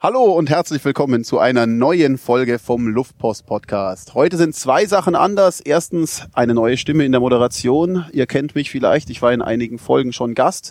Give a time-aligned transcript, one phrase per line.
[0.00, 4.14] Hallo und herzlich willkommen zu einer neuen Folge vom Luftpost Podcast.
[4.14, 5.58] Heute sind zwei Sachen anders.
[5.58, 8.04] Erstens eine neue Stimme in der Moderation.
[8.12, 10.70] Ihr kennt mich vielleicht, ich war in einigen Folgen schon Gast.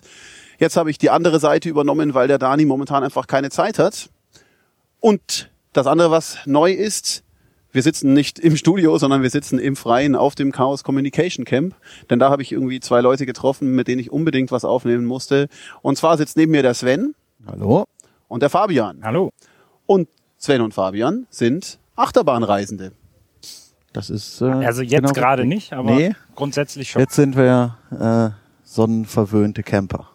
[0.60, 4.10] Jetzt habe ich die andere Seite übernommen, weil der Dani momentan einfach keine Zeit hat.
[5.02, 7.26] Und das andere, was neu ist,
[7.74, 11.76] wir sitzen nicht im Studio, sondern wir sitzen im Freien auf dem Chaos Communication Camp.
[12.10, 15.50] Denn da habe ich irgendwie zwei Leute getroffen, mit denen ich unbedingt was aufnehmen musste.
[15.82, 17.14] Und zwar sitzt neben mir der Sven.
[17.46, 17.86] Hallo.
[18.28, 19.04] Und der Fabian.
[19.04, 19.32] Hallo.
[19.86, 22.92] Und Sven und Fabian sind Achterbahnreisende.
[23.94, 24.42] Das ist.
[24.42, 27.02] Äh, Also jetzt genau gerade nicht, aber Nee, grundsätzlich schon.
[27.02, 28.30] jetzt sind wir äh,
[28.64, 30.10] sonnenverwöhnte Camper.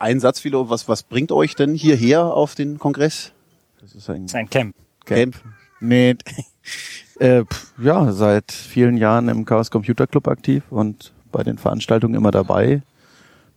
[0.00, 3.32] Ein Satz, Philo, was, was bringt euch denn hierher auf den Kongress?
[3.80, 4.74] Das ist ein Das ist ein Camp.
[5.04, 5.36] Camp.
[5.80, 6.16] Nee.
[7.18, 12.14] äh, pf, ja, seit vielen Jahren im Chaos Computer Club aktiv und bei den Veranstaltungen
[12.14, 12.82] immer dabei.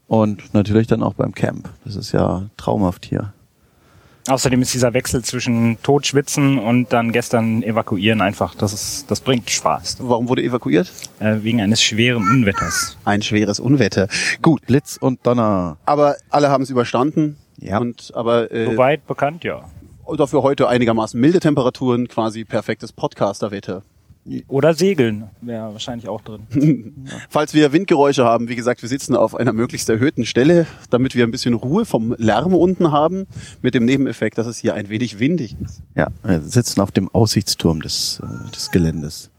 [0.08, 1.70] Und natürlich dann auch beim Camp.
[1.86, 3.34] Das ist ja traumhaft hier.
[4.30, 9.50] Außerdem ist dieser Wechsel zwischen Totschwitzen und dann gestern evakuieren einfach, das ist, das bringt
[9.50, 9.98] Spaß.
[10.02, 10.92] Warum wurde evakuiert?
[11.20, 12.96] Äh, wegen eines schweren Unwetters.
[13.06, 14.08] Ein schweres Unwetter.
[14.44, 15.78] Gut, Blitz und Donner.
[15.86, 17.38] aber alle haben es überstanden.
[17.58, 17.80] Ja.
[17.80, 19.64] Und aber äh, Soweit bekannt, ja.
[20.16, 23.82] dafür heute einigermaßen milde Temperaturen, quasi perfektes Podcaster-Wetter.
[24.48, 27.06] Oder Segeln wäre wahrscheinlich auch drin.
[27.30, 31.26] Falls wir Windgeräusche haben, wie gesagt, wir sitzen auf einer möglichst erhöhten Stelle, damit wir
[31.26, 33.28] ein bisschen Ruhe vom Lärm unten haben,
[33.62, 35.82] mit dem Nebeneffekt, dass es hier ein wenig windig ist.
[35.96, 39.32] Ja, wir sitzen auf dem Aussichtsturm des, äh, des Geländes.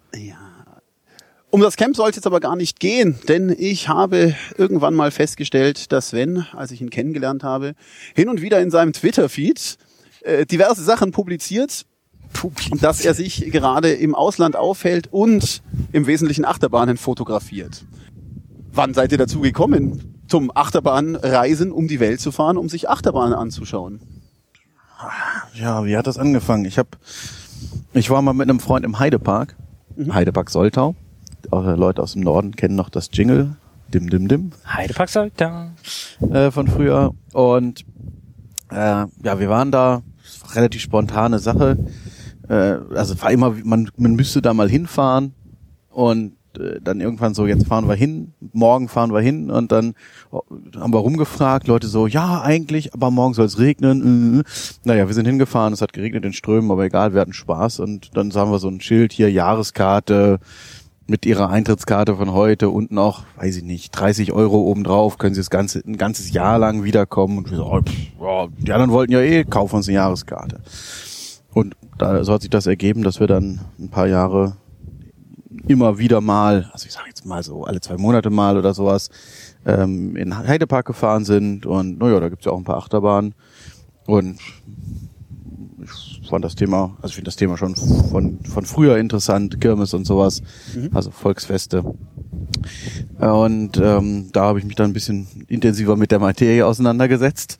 [1.52, 5.10] Um das Camp soll es jetzt aber gar nicht gehen, denn ich habe irgendwann mal
[5.10, 7.74] festgestellt, dass Sven, als ich ihn kennengelernt habe,
[8.14, 9.76] hin und wieder in seinem Twitter-Feed
[10.22, 11.86] äh, diverse Sachen publiziert,
[12.80, 17.84] dass er sich gerade im Ausland aufhält und im Wesentlichen Achterbahnen fotografiert.
[18.72, 23.34] Wann seid ihr dazu gekommen, zum Achterbahnreisen um die Welt zu fahren, um sich Achterbahnen
[23.34, 24.00] anzuschauen?
[25.54, 26.64] Ja, wie hat das angefangen?
[26.64, 26.90] Ich habe,
[27.92, 29.56] ich war mal mit einem Freund im Heidepark,
[30.10, 30.94] Heidepark Soltau.
[31.50, 33.56] Auch Leute aus dem Norden kennen noch das Jingle,
[33.92, 35.72] dim dim dim, Heidepark Salta.
[36.20, 37.14] äh, von früher.
[37.32, 37.84] Und
[38.70, 39.08] äh, ja,
[39.38, 40.02] wir waren da,
[40.54, 41.78] relativ spontane Sache.
[42.50, 45.34] Äh, also war immer, man, man müsste da mal hinfahren
[45.88, 49.94] und äh, dann irgendwann so, jetzt fahren wir hin, morgen fahren wir hin und dann
[50.32, 50.42] oh,
[50.76, 54.40] haben wir rumgefragt, Leute so, ja eigentlich, aber morgen soll es regnen.
[54.40, 54.42] Äh.
[54.82, 58.16] Naja, wir sind hingefahren, es hat geregnet in Strömen, aber egal, wir hatten Spaß und
[58.16, 60.40] dann sahen wir so ein Schild hier, Jahreskarte
[61.06, 65.40] mit ihrer Eintrittskarte von heute unten auch, weiß ich nicht, 30 Euro obendrauf, können sie
[65.40, 68.90] das ganze, ein ganzes Jahr lang wiederkommen und wir so, oh, pff, ja, die anderen
[68.90, 70.60] wollten ja eh, kaufen uns eine Jahreskarte.
[71.52, 74.56] Und da so hat sich das ergeben, dass wir dann ein paar Jahre
[75.66, 79.10] immer wieder mal, also ich sage jetzt mal so alle zwei Monate mal oder sowas,
[79.66, 81.66] ähm, in Heidepark gefahren sind.
[81.66, 83.34] Und naja, da gibt's ja auch ein paar Achterbahnen.
[84.06, 84.38] Und
[86.30, 90.06] fand das Thema, also ich finde das Thema schon von, von früher interessant, Kirmes und
[90.06, 90.42] sowas,
[90.94, 91.84] also Volksfeste.
[93.18, 97.58] Und ähm, da habe ich mich dann ein bisschen intensiver mit der Materie auseinandergesetzt.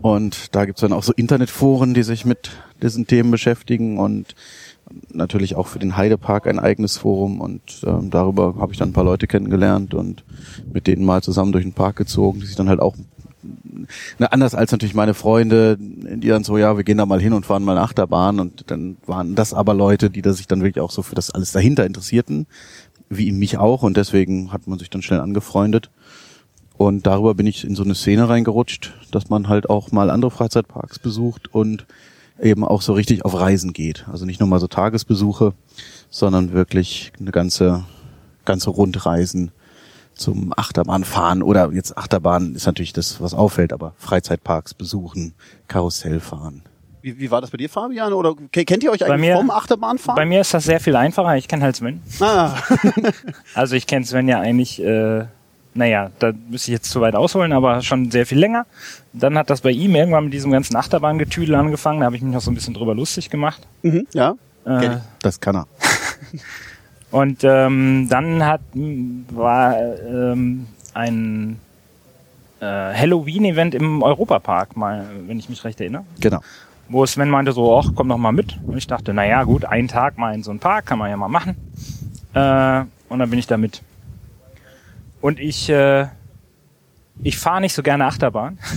[0.00, 2.50] Und da gibt's dann auch so Internetforen, die sich mit
[2.82, 4.34] diesen Themen beschäftigen und
[5.12, 8.92] natürlich auch für den Heidepark ein eigenes Forum und ähm, darüber habe ich dann ein
[8.92, 10.24] paar Leute kennengelernt und
[10.72, 12.94] mit denen mal zusammen durch den Park gezogen, die sich dann halt auch
[14.18, 17.32] na, anders als natürlich meine Freunde, die dann so, ja, wir gehen da mal hin
[17.32, 20.62] und fahren mal eine Achterbahn und dann waren das aber Leute, die da sich dann
[20.62, 22.46] wirklich auch so für das alles dahinter interessierten,
[23.08, 25.90] wie mich auch und deswegen hat man sich dann schnell angefreundet
[26.76, 30.30] und darüber bin ich in so eine Szene reingerutscht, dass man halt auch mal andere
[30.30, 31.86] Freizeitparks besucht und
[32.40, 34.06] eben auch so richtig auf Reisen geht.
[34.10, 35.54] Also nicht nur mal so Tagesbesuche,
[36.10, 37.84] sondern wirklich eine ganze,
[38.44, 39.52] ganze Rundreisen
[40.22, 45.34] zum Achterbahnfahren oder jetzt Achterbahn ist natürlich das, was auffällt, aber Freizeitparks besuchen,
[45.68, 46.62] Karussell fahren.
[47.02, 48.12] Wie, wie war das bei dir, Fabian?
[48.12, 50.16] Oder ke- kennt ihr euch Bei eigentlich mir- vom Achterbahnfahren?
[50.16, 51.36] Bei mir ist das sehr viel einfacher.
[51.36, 52.00] Ich kenne halt Sven.
[52.20, 52.54] ah,
[53.54, 55.24] Also ich kenne Sven ja eigentlich, äh,
[55.74, 58.66] naja, da müsste ich jetzt zu weit ausholen, aber schon sehr viel länger.
[59.12, 62.00] Dann hat das bei ihm irgendwann mit diesem ganzen Achterbahngetüdel angefangen.
[62.00, 63.66] Da habe ich mich noch so ein bisschen drüber lustig gemacht.
[63.82, 64.36] mhm, ja.
[64.64, 64.98] Äh.
[65.22, 65.66] Das kann er.
[67.12, 71.60] und ähm, dann hat war ähm, ein
[72.60, 76.04] äh, Halloween-Event im Europapark mal, wenn ich mich recht erinnere.
[76.20, 76.40] Genau.
[76.88, 78.58] wo Sven meinte so, ach, komm doch mal mit.
[78.66, 81.10] Und ich dachte, na ja, gut, einen Tag mal in so einen Park kann man
[81.10, 81.56] ja mal machen.
[82.34, 83.82] Äh, und dann bin ich da mit.
[85.20, 86.06] Und ich, äh,
[87.22, 88.58] ich fahre nicht so gerne Achterbahn.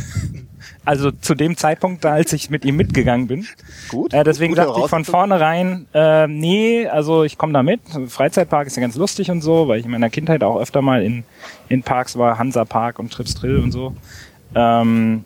[0.86, 3.48] Also zu dem Zeitpunkt, als ich mit ihm mitgegangen bin.
[3.90, 4.14] Gut.
[4.14, 7.82] Äh, deswegen Gute dachte ich von vornherein, äh, nee, also ich komme da mit.
[8.08, 11.02] Freizeitpark ist ja ganz lustig und so, weil ich in meiner Kindheit auch öfter mal
[11.04, 11.24] in,
[11.70, 13.96] in Parks war, Hansa Park und Trips Drill und so.
[14.54, 15.26] Ähm,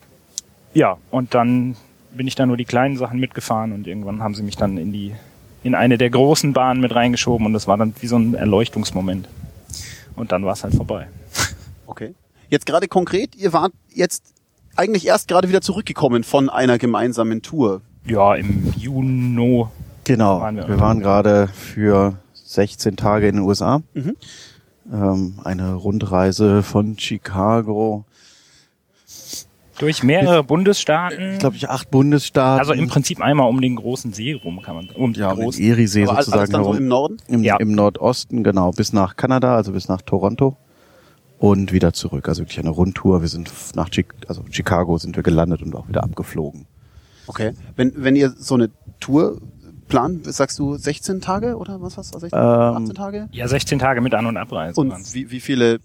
[0.72, 1.76] ja, und dann
[2.12, 4.92] bin ich da nur die kleinen Sachen mitgefahren und irgendwann haben sie mich dann in
[4.92, 5.14] die
[5.62, 9.28] in eine der großen Bahnen mit reingeschoben und das war dann wie so ein Erleuchtungsmoment.
[10.16, 11.08] Und dann war es halt vorbei.
[11.86, 12.14] Okay.
[12.48, 14.34] Jetzt gerade konkret, ihr wart jetzt
[14.80, 17.82] eigentlich erst gerade wieder zurückgekommen von einer gemeinsamen Tour.
[18.06, 19.66] Ja, im Juni.
[20.04, 20.40] Genau.
[20.40, 23.82] Waren wir wir waren gerade für 16 Tage in den USA.
[23.92, 24.16] Mhm.
[24.90, 28.04] Ähm, eine Rundreise von Chicago,
[29.78, 31.34] Durch mehrere Bundesstaaten.
[31.34, 32.58] ich glaube ich acht Bundesstaaten.
[32.60, 34.88] also im Prinzip einmal um den großen See rum kann man.
[34.90, 35.62] Um ja, um den großen.
[35.62, 36.82] Eriesee Aber alles sozusagen dann so herum.
[36.82, 37.16] im Norden?
[37.28, 37.56] Im, Ja.
[37.58, 40.56] Im Nordosten, genau, bis nach Kanada, also bis nach Toronto
[41.40, 42.28] und wieder zurück.
[42.28, 43.22] Also wirklich eine Rundtour.
[43.22, 46.66] Wir sind nach Chi also Chicago sind wir gelandet und auch wieder abgeflogen.
[47.26, 47.52] Okay.
[47.76, 48.70] Wenn, wenn ihr so eine
[49.00, 49.40] Tour
[49.88, 52.08] plant, sagst du 16 Tage oder was war's?
[52.10, 53.28] 16, Ähm, 18 Tage?
[53.32, 54.78] Ja, 16 Tage mit An- und Abreise.
[54.78, 55.80] Und wie, wie viele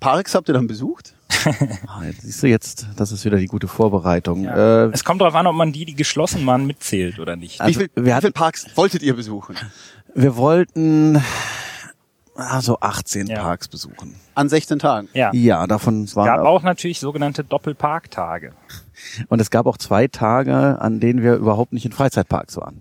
[0.00, 1.14] Parks habt ihr dann besucht?
[1.86, 4.44] Ah, jetzt siehst du jetzt, das ist wieder die gute Vorbereitung.
[4.44, 4.84] ja.
[4.86, 7.60] Äh, es kommt darauf an, ob man die, die geschlossen waren, mitzählt oder nicht.
[7.60, 9.56] Also, wie, viel, wie viele Parks wolltet ihr besuchen?
[10.14, 11.22] wir wollten
[12.40, 13.40] also 18 Ja.
[13.42, 14.14] Parks besuchen.
[14.34, 15.08] An 16 Tagen?
[15.14, 15.32] Ja.
[15.32, 18.52] Ja, davon Es waren gab auch natürlich sogenannte Doppelparktage.
[19.28, 22.80] und es gab auch zwei Tage, an denen wir überhaupt nicht in Freizeitparks waren.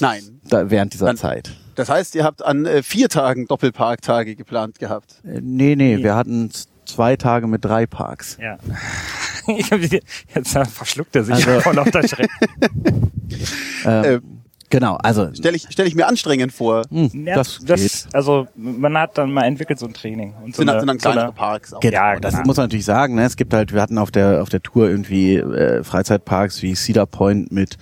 [0.00, 0.22] Nein.
[0.48, 1.52] Da, während dieser Dann- Zeit.
[1.76, 5.20] Das heißt, ihr habt an äh, vier Tagen Doppelparktage geplant gehabt.
[5.24, 6.50] Äh, Nee, nee, wir hatten
[6.86, 8.38] zwei Tage mit drei Parks.
[8.40, 8.58] Ja.
[10.34, 12.30] Jetzt verschluckt er sich Also- voll auf der Schreck.
[13.86, 14.20] Ähm, Äh,
[14.78, 16.82] genau, also Stelle ich, stell ich mir anstrengend vor.
[16.90, 18.06] hm, Ja, das, das, geht.
[18.14, 20.34] also man hat dann mal entwickelt so ein Training.
[20.42, 21.80] Und so Sind, dann- eine, sind dann so kleinere eine, Parks auch.
[21.80, 22.46] Genau, Ja, das genau.
[22.46, 23.14] muss man natürlich sagen.
[23.14, 23.24] Ne?
[23.24, 27.06] Es gibt halt, wir hatten auf der auf der Tour irgendwie äh, Freizeitparks wie Cedar
[27.06, 27.76] Point mit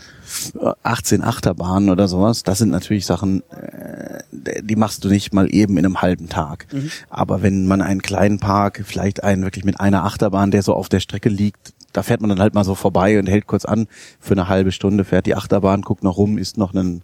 [0.61, 2.43] äh, 18 Achterbahnen oder sowas.
[2.43, 4.23] Das sind natürlich Sachen, äh,
[4.62, 6.67] die machst du nicht mal eben in einem halben Tag.
[7.11, 10.89] Aber wenn man einen kleinen Park, vielleicht einen wirklich mit einer Achterbahn, der so auf
[10.89, 13.87] der Strecke liegt, da fährt man dann halt mal so vorbei und hält kurz an
[14.21, 17.03] für eine halbe Stunde, fährt die Achterbahn, guckt noch rum, isst noch einen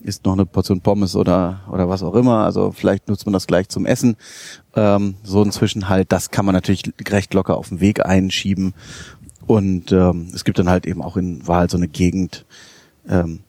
[0.00, 2.44] ist noch eine Portion Pommes oder oder was auch immer.
[2.44, 4.16] Also vielleicht nutzt man das gleich zum Essen.
[4.76, 8.74] Ähm, so ein Zwischenhalt, das kann man natürlich recht locker auf den Weg einschieben.
[9.46, 12.44] Und ähm, es gibt dann halt eben auch in war halt so eine Gegend,
[13.08, 13.40] ähm,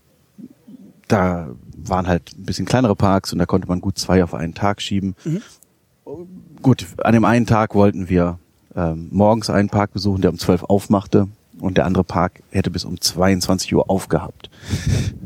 [1.08, 4.54] da waren halt ein bisschen kleinere Parks und da konnte man gut zwei auf einen
[4.54, 5.16] Tag schieben.
[6.62, 8.40] Gut, an dem einen Tag wollten wir
[8.76, 11.28] ähm, morgens einen Park besuchen, der um 12 aufmachte
[11.60, 14.50] und der andere Park hätte bis um 22 Uhr aufgehabt.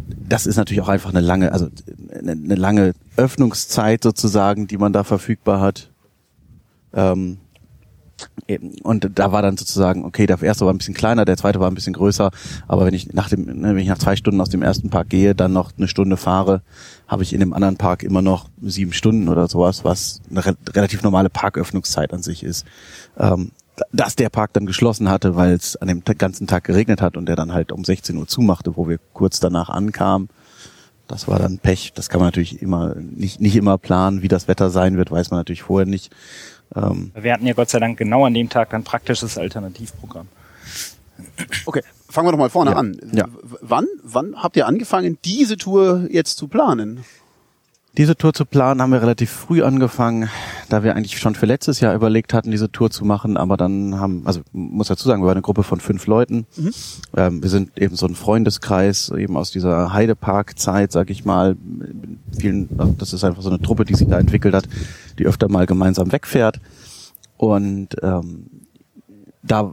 [0.08, 1.70] Das ist natürlich auch einfach eine lange, also
[2.18, 5.92] eine, eine lange Öffnungszeit sozusagen, die man da verfügbar hat.
[6.94, 7.38] Ähm.
[8.84, 11.70] Und da war dann sozusagen, okay, der erste war ein bisschen kleiner, der zweite war
[11.70, 12.32] ein bisschen größer,
[12.68, 15.10] aber wenn ich nach dem, ne, wenn ich nach zwei Stunden aus dem ersten Park
[15.10, 16.62] gehe, dann noch eine Stunde fahre,
[17.08, 20.56] habe ich in dem anderen Park immer noch sieben Stunden oder sowas, was eine re
[20.72, 22.66] relativ normale Parköffnungszeit an sich ist.
[23.18, 23.52] Ähm,
[23.92, 27.26] dass der Park dann geschlossen hatte, weil es an dem ganzen Tag geregnet hat und
[27.26, 30.30] der dann halt um 16 Uhr zumachte, wo wir kurz danach ankamen.
[31.08, 31.92] Das war dann Pech.
[31.94, 35.32] Das kann man natürlich immer nicht nicht immer planen, wie das Wetter sein wird, weiß
[35.32, 36.12] man natürlich vorher nicht.
[36.76, 40.28] Ähm, Wir hatten ja Gott sei Dank genau an dem Tag dann praktisches Alternativprogramm.
[41.66, 42.78] Okay, fangen wir doch mal vorne Ja.
[42.78, 42.98] an.
[43.14, 43.26] Ja.
[43.62, 47.04] Wann, wann habt ihr angefangen, diese Tour jetzt zu planen?
[47.96, 50.28] Diese Tour zu planen haben wir relativ früh angefangen,
[50.68, 54.00] da wir eigentlich schon für letztes Jahr überlegt hatten, diese Tour zu machen, aber dann
[54.00, 56.48] haben, also muss dazu sagen, wir waren eine Gruppe von fünf Leuten.
[57.16, 61.56] Ähm, wir sind eben so ein Freundeskreis, eben aus dieser Heidepark-Zeit, sag ich mal.
[62.36, 64.68] Vielen, das ist einfach so eine Truppe, die sich da entwickelt hat,
[65.20, 66.60] die öfter mal gemeinsam wegfährt.
[67.38, 68.48] Und ähm,
[69.44, 69.72] da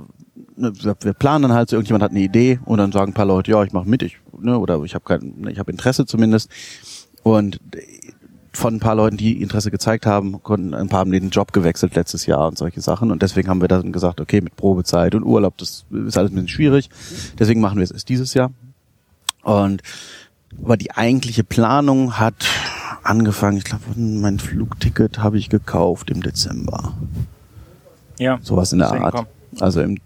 [0.56, 3.24] ne, wir planen dann halt so, irgendjemand hat eine Idee und dann sagen ein paar
[3.24, 6.50] Leute, ja, ich mache mit, ich, ne, oder ich habe kein, ich habe Interesse zumindest.
[7.22, 7.60] Und
[8.52, 11.94] von ein paar Leuten, die Interesse gezeigt haben, konnten ein paar haben den Job gewechselt
[11.94, 13.10] letztes Jahr und solche Sachen.
[13.10, 16.34] Und deswegen haben wir dann gesagt, okay, mit Probezeit und Urlaub, das ist alles ein
[16.34, 16.90] bisschen schwierig.
[17.38, 18.50] Deswegen machen wir es erst dieses Jahr.
[19.42, 19.82] Und
[20.62, 22.46] aber die eigentliche Planung hat
[23.02, 26.94] angefangen, ich glaube, mein Flugticket habe ich gekauft im Dezember.
[28.18, 28.38] Ja.
[28.42, 29.14] Sowas in der Art.
[29.14, 29.26] komm.
[29.58, 29.98] Also im,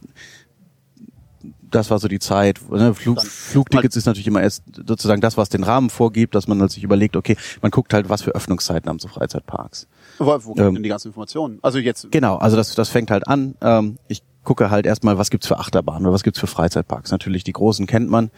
[1.75, 2.61] das war so die Zeit.
[2.71, 2.95] Ne?
[2.95, 6.71] Flug, Flugtickets ist natürlich immer erst sozusagen das, was den Rahmen vorgibt, dass man halt
[6.71, 9.87] sich überlegt, okay, man guckt halt, was für Öffnungszeiten haben so Freizeitparks.
[10.19, 11.59] Wo, wo Ähm, denn die ganzen Informationen?
[11.63, 13.55] Also jetzt, Genau, also das, das fängt halt an.
[13.61, 17.11] Ähm, ich gucke halt erstmal, was gibt's für Achterbahnen oder was gibt's für Freizeitparks.
[17.11, 18.31] Natürlich die großen kennt man,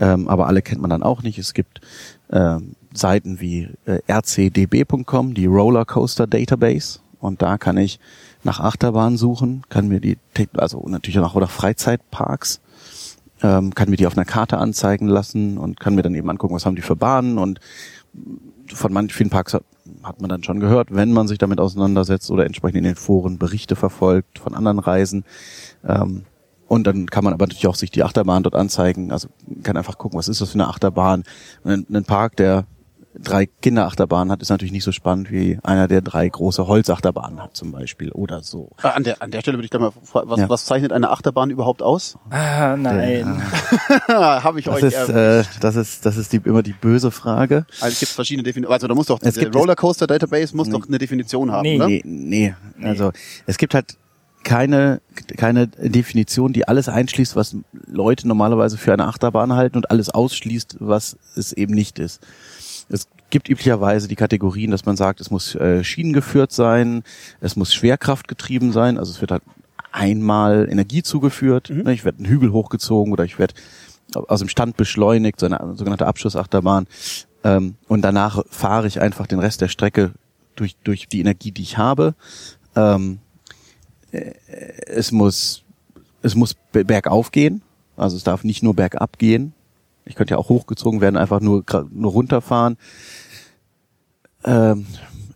[0.00, 1.38] ähm, aber alle kennt man dann auch nicht.
[1.38, 1.80] Es gibt
[2.30, 8.00] ähm, Seiten wie äh, rcdb.com, die Rollercoaster Database, und da kann ich
[8.42, 10.18] nach Achterbahnen suchen, kann mir die,
[10.56, 12.60] also natürlich auch nach oder Freizeitparks,
[13.42, 16.54] ähm, kann mir die auf einer Karte anzeigen lassen und kann mir dann eben angucken,
[16.54, 17.60] was haben die für Bahnen und
[18.72, 19.64] von manchen vielen Parks hat,
[20.02, 23.38] hat man dann schon gehört, wenn man sich damit auseinandersetzt oder entsprechend in den Foren
[23.38, 25.24] Berichte verfolgt von anderen Reisen.
[25.86, 26.22] Ähm,
[26.68, 29.10] und dann kann man aber natürlich auch sich die Achterbahn dort anzeigen.
[29.10, 29.28] Also
[29.64, 31.24] kann einfach gucken, was ist das für eine Achterbahn.
[31.64, 32.64] Ein, ein Park, der
[33.18, 37.56] drei Kinderachterbahnen hat, ist natürlich nicht so spannend wie einer, der drei große Holzachterbahnen hat
[37.56, 38.70] zum Beispiel oder so.
[38.82, 40.48] Ah, An der, an der Stelle würde ich gleich mal fragen, was, Ja.
[40.48, 42.16] was zeichnet eine Achterbahn überhaupt aus?
[42.30, 43.42] Ah, nein.
[44.08, 47.66] Habe ich Das euch ist, äh, das ist, das ist die, immer die böse Frage.
[47.80, 48.74] Also es gibt verschiedene Definitionen.
[48.74, 51.78] Also da muss doch Es gibt- Rollercoaster Database muss doch eine Definition haben, Nee.
[51.78, 51.86] ne?
[51.86, 52.54] Nee, nee.
[52.86, 53.10] Also
[53.46, 53.96] es gibt halt
[54.44, 55.02] keine,
[55.36, 60.76] keine Definition, die alles einschließt, was Leute normalerweise für eine Achterbahn halten und alles ausschließt,
[60.78, 62.20] was es eben nicht ist.
[62.92, 67.04] Es gibt üblicherweise die Kategorien, dass man sagt, es muss äh, schienengeführt sein,
[67.40, 69.42] es muss schwerkraftgetrieben sein, also es wird halt
[69.92, 73.54] einmal Energie zugeführt, ne, ich werde einen Hügel hochgezogen oder ich werde
[74.14, 76.86] aus dem Stand beschleunigt, so eine sogenannte Abschussachterbahn.
[77.44, 80.12] Ähm, und danach fahre ich einfach den Rest der Strecke
[80.56, 82.14] durch, durch die Energie, die ich habe.
[82.74, 83.20] Ähm,
[84.10, 84.32] äh,
[84.86, 85.62] es muss,
[86.22, 87.62] es muss be- bergauf gehen.
[87.96, 89.52] Also es darf nicht nur bergab gehen.
[90.04, 92.76] Ich könnte ja auch hochgezogen werden, einfach nur, nur runterfahren.
[94.44, 94.86] Ähm,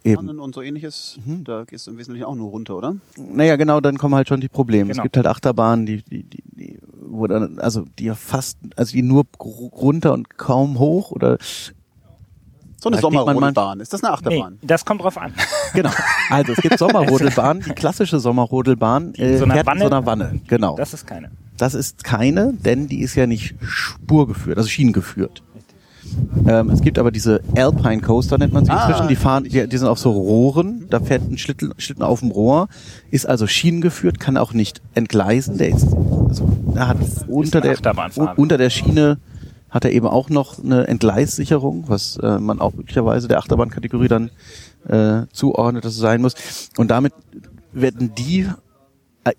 [0.02, 0.26] eben.
[0.26, 1.44] Bahnen und so ähnliches, Mhm.
[1.44, 2.96] da gehst du im Wesentlichen auch nur runter, oder?
[3.18, 4.90] Naja, genau, dann kommen halt schon die Probleme.
[4.90, 5.02] Es Genau.
[5.04, 9.02] gibt halt Achterbahnen, die, die, die, die wo dann, also die ja fast, also die
[9.02, 11.38] nur runter und kaum hoch oder
[12.80, 13.80] So eine Sommerrodelbahn.
[13.80, 14.58] Ist das eine Nee, Achterbahn?
[14.62, 15.32] das kommt drauf an.
[15.74, 15.90] genau.
[16.30, 19.96] Also es gibt Sommerrodelbahn, die klassische Sommerrodelbahn äh, in so einer fährt in so Wanne?
[19.96, 20.40] einer Wanne.
[20.48, 20.76] Genau.
[20.76, 21.30] Das ist keine.
[21.56, 25.42] Das ist keine, denn die ist ja nicht spurgeführt, also schienengeführt.
[26.46, 29.08] Ähm, es gibt aber diese Alpine Coaster, nennt man sie Ah, inzwischen.
[29.08, 30.86] Die fahren, die, die sind auf so Rohren.
[30.90, 32.68] Da fährt ein Schlitten, Schlitten auf dem Rohr,
[33.10, 35.58] ist also schienengeführt, kann auch nicht entgleisen.
[35.58, 35.86] Der ist,
[36.28, 37.78] also, er hat unter der,
[38.36, 39.18] unter der Schiene
[39.70, 44.30] hat er eben auch noch eine Entgleissicherung, was äh, man auch möglicherweise der Achterbahnkategorie dann
[44.86, 46.34] äh, zuordnet, dass es sein muss.
[46.76, 47.12] Und damit
[47.72, 48.48] werden die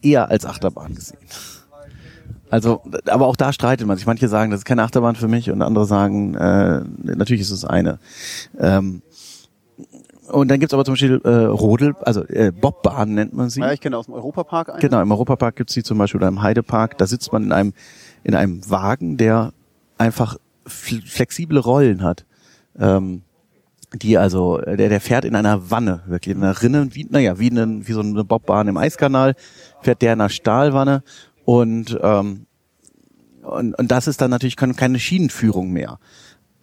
[0.02, 1.20] eher als Achterbahn gesehen.
[2.50, 4.06] Also, aber auch da streitet man sich.
[4.06, 7.66] Manche sagen, das ist keine Achterbahn für mich und andere sagen, äh, natürlich ist es
[7.66, 8.00] eine.
[8.60, 9.02] Ähm,
[10.28, 13.62] und dann gibt's aber zum Beispiel äh, Rodel, also äh, Bobbahn nennt man sie.
[13.62, 14.80] Ja, ich kenne aus dem Europapark einen.
[14.80, 16.98] Genau, im Europapark gibt's die zum Beispiel oder im Heidepark.
[16.98, 17.74] Da sitzt man in einem
[18.24, 19.54] in einem Wagen, der
[19.98, 22.26] einfach fl flexible Rollen hat.
[22.78, 23.22] Ähm,
[23.94, 27.52] die also, der, der fährt in einer Wanne, wirklich in einer Rinne, wie, naja, wie,
[27.52, 29.36] eine, wie so eine Bobbahn im Eiskanal,
[29.82, 31.04] fährt der in einer Stahlwanne
[31.46, 32.48] und, ähm,
[33.44, 36.00] und, und das ist dann natürlich keine, Schienenführung mehr.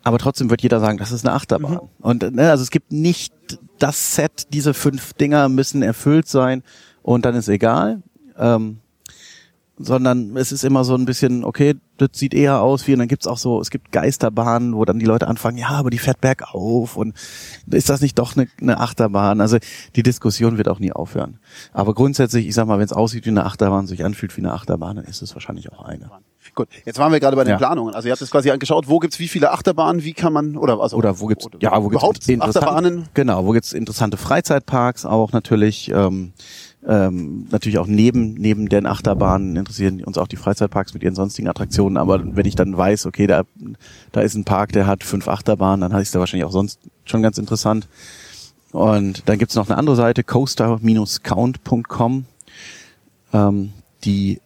[0.03, 1.79] Aber trotzdem wird jeder sagen, das ist eine Achterbahn.
[2.01, 3.33] Und ne, also es gibt nicht
[3.79, 6.65] das Set, diese fünf Dinger müssen erfüllt sein
[7.03, 8.03] und dann ist egal.
[8.37, 8.82] Ähm,
[9.79, 13.09] sondern es ist immer so ein bisschen, okay, das sieht eher aus wie, und dann
[13.09, 16.21] gibt's auch so, es gibt Geisterbahnen, wo dann die Leute anfangen, ja, aber die fährt
[16.21, 17.15] bergauf und
[17.71, 19.41] ist das nicht doch eine, eine Achterbahn?
[19.41, 19.59] Also
[19.97, 21.39] die Diskussion wird auch nie aufhören.
[21.73, 24.53] Aber grundsätzlich, ich sag mal, wenn es aussieht wie eine Achterbahn, sich anfühlt wie eine
[24.53, 26.11] Achterbahn, dann ist es wahrscheinlich auch eine.
[26.55, 27.57] Gut, jetzt waren wir gerade bei den Ja.
[27.57, 27.95] Planungen.
[27.95, 30.81] Also ihr habt jetzt quasi angeschaut, wo gibt's wie viele Achterbahnen, wie kann man, oder
[30.81, 33.09] also, Oder wo gibt's, oder ja, wo gibt's Achterbahnen?
[33.15, 35.91] Genau, wo gibt's interessante Freizeitparks auch natürlich.
[35.95, 36.33] Ähm,
[36.87, 41.49] ähm, natürlich auch neben neben den Achterbahnen interessieren uns auch die Freizeitparks mit ihren sonstigen
[41.49, 41.97] Attraktionen.
[41.97, 43.45] Aber wenn ich dann weiß, okay, da
[44.11, 47.23] da ist ein Park, der hat fünf Achterbahnen, dann ist der wahrscheinlich auch sonst schon
[47.23, 47.89] ganz interessant.
[48.73, 52.25] Und dann gibt's noch eine andere Seite, coaster-count.com,
[53.35, 53.73] ähm,
[54.05, 54.41] die,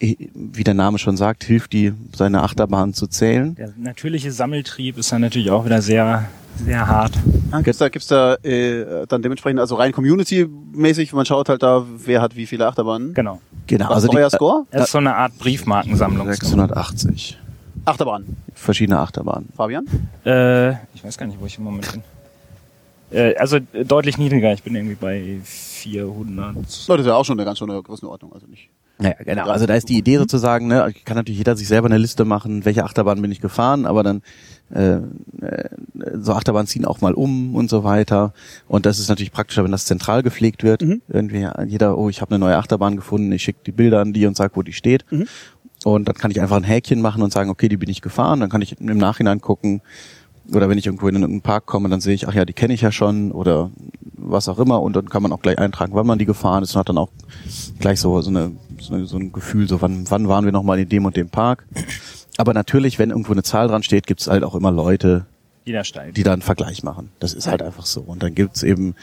[0.00, 3.56] eh, wie der Name schon sagt, hilft die, seine Achterbahn zu zählen.
[3.56, 6.28] Der natürliche Sammeltrieb ist dann natürlich auch wieder sehr,
[6.64, 7.12] sehr hart.
[7.52, 11.84] Ja, gibt's da, gibt's da äh, dann dementsprechend, also rein Community-mäßig, man schaut halt da,
[12.04, 13.14] wer hat wie viele Achterbahnen?
[13.14, 13.40] Genau.
[13.66, 14.66] Genau, Was also ist euer die Score?
[14.70, 16.26] Das ist so eine Art Briefmarkensammlung.
[16.32, 17.38] 680
[17.84, 18.36] Achterbahnen.
[18.54, 19.48] verschiedene Achterbahnen.
[19.56, 19.86] Fabian?
[20.24, 22.02] Äh, ich weiß gar nicht, wo ich im Moment bin.
[23.10, 24.52] Äh, also äh, deutlich niedriger.
[24.52, 26.54] Ich bin irgendwie bei 400.
[26.54, 28.70] Leute, das ist ja auch schon eine ganz schöne Größenordnung, also nicht.
[28.98, 29.44] Ja, genau.
[29.44, 32.64] Also da ist die Idee sozusagen, ne, kann natürlich jeder sich selber eine Liste machen,
[32.64, 34.22] welche Achterbahn bin ich gefahren, aber dann
[34.74, 35.68] äh, äh,
[36.14, 38.32] so Achterbahnen ziehen auch mal um und so weiter.
[38.68, 40.80] Und das ist natürlich praktischer, wenn das zentral gepflegt wird.
[40.80, 41.02] Mhm.
[41.08, 44.24] Irgendwie jeder, oh, ich habe eine neue Achterbahn gefunden, ich schicke die Bilder an die
[44.24, 45.04] und sag, wo die steht.
[45.10, 45.26] Mhm.
[45.84, 48.40] Und dann kann ich einfach ein Häkchen machen und sagen, okay, die bin ich gefahren.
[48.40, 49.82] Dann kann ich im Nachhinein gucken,
[50.52, 52.74] oder wenn ich irgendwo in einen Park komme, dann sehe ich, ach ja, die kenne
[52.74, 53.70] ich ja schon oder
[54.16, 54.82] was auch immer.
[54.82, 56.98] Und dann kann man auch gleich eintragen, wann man die gefahren ist und hat dann
[56.98, 57.10] auch
[57.78, 60.78] gleich so, so, eine, so, eine, so ein Gefühl, so wann, wann waren wir nochmal
[60.78, 61.66] in dem und dem Park.
[62.36, 65.26] Aber natürlich, wenn irgendwo eine Zahl dran steht, gibt es halt auch immer Leute,
[65.66, 65.82] Die da
[66.14, 67.10] die da einen Vergleich machen.
[67.18, 68.00] Das ist halt einfach so.
[68.00, 68.94] Und dann gibt's eben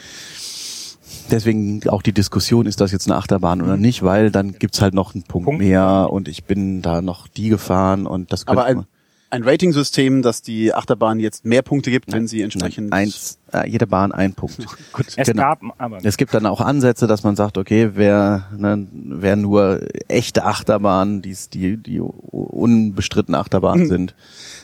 [1.30, 4.94] deswegen auch die Diskussion, ist das jetzt eine Achterbahn oder nicht, weil dann gibt's halt
[4.94, 5.60] noch einen Punkt, Punkt.
[5.60, 8.86] mehr und ich bin da noch die gefahren und das könnte Aber ein,
[9.34, 13.68] ein Rating-System, dass die Achterbahn jetzt mehr Punkte gibt, wenn sie entsprechend Nein, eins, äh,
[13.68, 14.58] jede Bahn ein Punkt.
[14.92, 15.06] Gut.
[15.16, 15.42] Es Genau.
[15.42, 19.80] gab aber Es gibt dann auch Ansätze, dass man sagt, okay, wer, ne, wer nur
[20.08, 24.14] echte Achterbahnen, die's- die, die unbestritten Achterbahnen sind,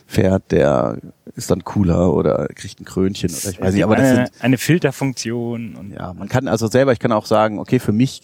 [0.06, 0.98] fährt, der
[1.36, 4.30] ist dann cooler oder kriegt ein Krönchen oder ich weiß nicht, aber das eine, sind,
[4.42, 8.22] eine Filterfunktion und ja, man kann also selber, ich kann auch sagen, okay, für mich,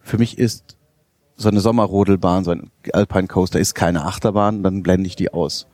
[0.00, 0.75] für mich ist
[1.38, 5.66] so eine Sommerrodelbahn, so ein Alpine Coaster ist keine Achterbahn, dann blende ich die aus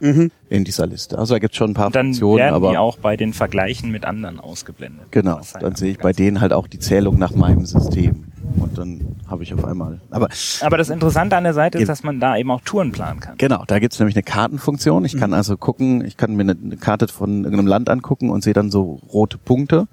[0.49, 1.19] in dieser Liste.
[1.19, 3.33] Also da gibt's schon ein paar Und dann Funktionen, werden aber die auch bei den
[3.33, 5.13] Vergleichen mit anderen ausgeblendet.
[5.13, 8.25] Genau, dann sehe ich bei denen halt auch die Zählung nach meinem System.
[8.57, 10.01] Und dann habe ich auf einmal.
[10.11, 10.29] Aber
[10.61, 13.37] Aber das Interessante an der Seite ist, dass man da eben auch Touren planen kann.
[13.39, 15.05] genau, da gibt's nämlich eine Kartenfunktion.
[15.05, 18.53] Ich kann also gucken, ich kann mir eine, Karte von irgendeinem Land angucken und sehe
[18.53, 19.87] dann so rote Punkte.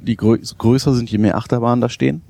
[0.00, 2.22] Die grö größer sind, je mehr Achterbahnen da stehen.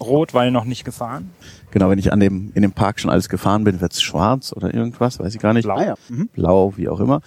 [0.00, 1.30] Rot, weil noch nicht gefahren.
[1.70, 4.72] Genau, wenn ich an dem, in dem Park schon alles gefahren bin, wird's schwarz oder
[4.72, 5.64] irgendwas, weiß ich gar nicht.
[5.64, 5.76] Blau.
[5.76, 5.94] Ah ja.
[6.08, 6.28] Mhm.
[6.28, 7.20] blau, wie auch immer.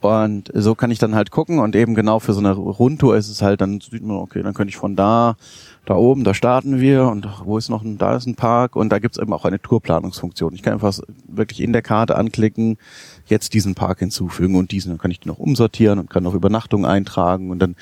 [0.00, 3.28] Und so kann ich dann halt gucken und eben genau für so eine Rundtour ist
[3.28, 5.36] es halt, dann sieht man, okay, dann könnte ich von da,
[5.84, 8.88] da oben, da starten wir und wo ist noch ein, da ist ein Park und
[8.90, 10.54] da gibt's eben auch eine Tourplanungsfunktion.
[10.54, 10.98] Ich kann einfach
[11.28, 12.78] wirklich in der Karte anklicken,
[13.26, 16.34] jetzt diesen Park hinzufügen und diesen, dann kann ich die noch umsortieren und kann noch
[16.34, 17.76] Übernachtungen eintragen und dann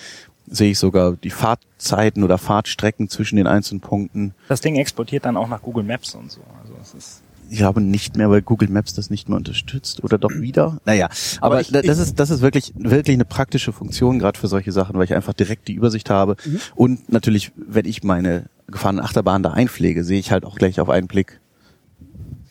[0.51, 4.35] sehe ich sogar die Fahrtzeiten oder Fahrtstrecken zwischen den einzelnen Punkten.
[4.49, 6.41] Das Ding exportiert dann auch nach Google Maps und so.
[6.63, 10.19] Also es ist ich habe nicht mehr, weil Google Maps das nicht mehr unterstützt oder
[10.19, 10.81] doch wieder.
[10.85, 11.09] Naja,
[11.41, 14.49] aber, Aber ich- da- das ist das ist wirklich wirklich eine praktische Funktion gerade für
[14.49, 16.61] solche Sachen, weil ich einfach direkt die Übersicht habe Mhm.
[16.75, 20.91] und natürlich, wenn ich meine gefahrene Achterbahn da einpflege, sehe ich halt auch gleich auf
[20.91, 21.41] einen Blick,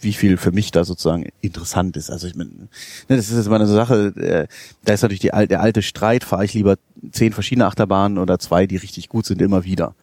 [0.02, 2.10] wie viel für mich da sozusagen interessant ist.
[2.10, 2.68] Also ich meine, ne,
[3.08, 4.14] das ist jetzt mal eine Sache.
[4.16, 4.48] Äh,
[4.86, 6.78] da ist natürlich die, der alte Streit: Fahre ich lieber
[7.12, 9.96] zehn verschiedene Achterbahnen oder zwei, die richtig gut sind, immer wieder.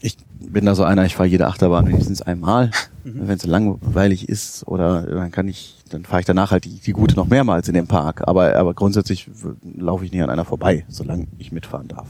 [0.00, 2.70] Ich bin da so einer, ich fahre jede Achterbahn wenigstens einmal.
[3.04, 6.92] Wenn es langweilig ist oder dann kann ich, dann fahre ich danach halt die, die
[6.92, 8.26] gute noch mehrmals in den Park.
[8.26, 9.28] Aber, aber grundsätzlich
[9.76, 12.08] laufe ich nie an einer vorbei, solange ich mitfahren darf.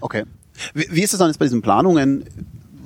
[0.00, 0.24] Okay.
[0.74, 2.24] Wie, wie ist es dann jetzt bei diesen Planungen?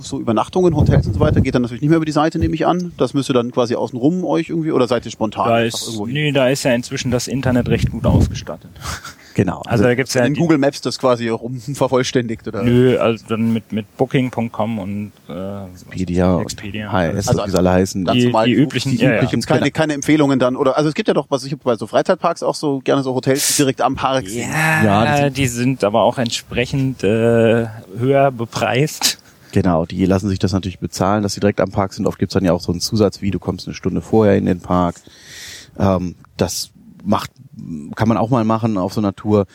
[0.01, 2.55] So Übernachtungen, Hotels und so weiter, geht dann natürlich nicht mehr über die Seite, nehme
[2.55, 2.93] ich an.
[2.97, 6.33] Das müsst ihr dann quasi außenrum euch irgendwie oder seid ihr spontan da ist, nee,
[6.33, 8.71] da ist ja inzwischen das Internet recht gut ausgestattet.
[9.35, 9.63] Genau.
[9.67, 12.63] Also da gibt's ja in Google Maps das quasi rum vervollständigt oder?
[12.63, 16.91] Nö, also dann mit, mit Booking.com und äh, Expedia, Expedia.
[16.93, 18.05] HRS, Also wie sie alle heißen.
[18.07, 19.17] die, normal die üblichen, die ja, ja.
[19.19, 21.77] üblichen- Gibt's keine, keine Empfehlungen dann oder also es gibt ja doch, was ich bei
[21.77, 24.49] so Freizeitparks auch so gerne so Hotels direkt am Park sind.
[24.51, 27.67] Ja, Ja, die die, sind aber auch entsprechend äh,
[27.99, 29.19] höher bepreist.
[29.53, 32.07] Genau, die lassen sich das natürlich bezahlen, dass sie direkt am Park sind.
[32.07, 34.47] Oft gibt's dann ja auch so einen Zusatz, wie du kommst eine Stunde vorher in
[34.47, 34.97] den Park.
[35.79, 36.71] Ähm, das
[37.05, 37.31] macht,
[37.95, 39.47] kann man auch mal machen auf so einer Tour.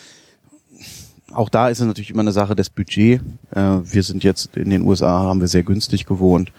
[1.34, 3.24] Auch da ist es natürlich immer eine Sache des Budgets.
[3.52, 6.52] Äh, wir sind jetzt in den USA, haben wir sehr günstig gewohnt.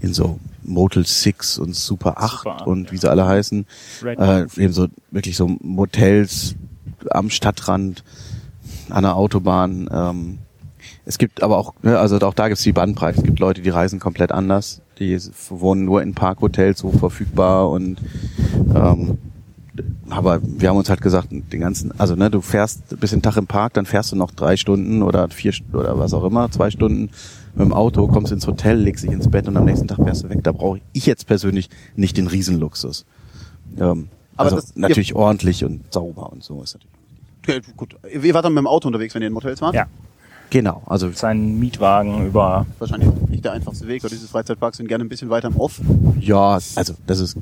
[0.00, 2.92] In so Motel 6 und Super 8 Super 8, und ja.
[2.92, 3.66] wie sie alle heißen.
[4.02, 6.56] Red Äh, eben so, wirklich so Motels
[7.10, 8.02] am Stadtrand,
[8.90, 9.88] an der Autobahn.
[9.92, 10.38] Ähm,
[11.04, 13.18] es gibt aber auch, ne, also auch da gibt es die Bandbreite.
[13.18, 14.80] Es gibt Leute, die reisen komplett anders.
[14.98, 17.98] Die wohnen nur in Parkhotels so verfügbar und
[18.74, 19.18] ähm,
[20.10, 23.36] aber wir haben uns halt gesagt, den ganzen, also ne, du fährst bis den Tag
[23.36, 26.70] im Park, dann fährst du noch drei Stunden oder vier oder was auch immer, zwei
[26.70, 27.10] Stunden
[27.54, 30.24] mit dem Auto, kommst ins Hotel, legst dich ins Bett und am nächsten Tag fährst
[30.24, 30.40] du weg.
[30.42, 33.04] Da brauche ich jetzt persönlich nicht den Riesenluxus.
[33.78, 36.90] Ähm, Aber also das- natürlich ordentlich und sauber und so ist natürlich.
[37.46, 37.96] Okay, gut.
[38.10, 39.74] Ihr wart dann mit dem Auto unterwegs, wenn ihr in Motels wart?
[39.74, 39.86] Ja,
[40.54, 45.04] Genau, also sein Mietwagen über Wahrscheinlich nicht der einfachste Weg, weil diese Freizeitparks sind gerne
[45.04, 45.80] ein bisschen weiter im Off.
[46.20, 47.36] Ja, also das ist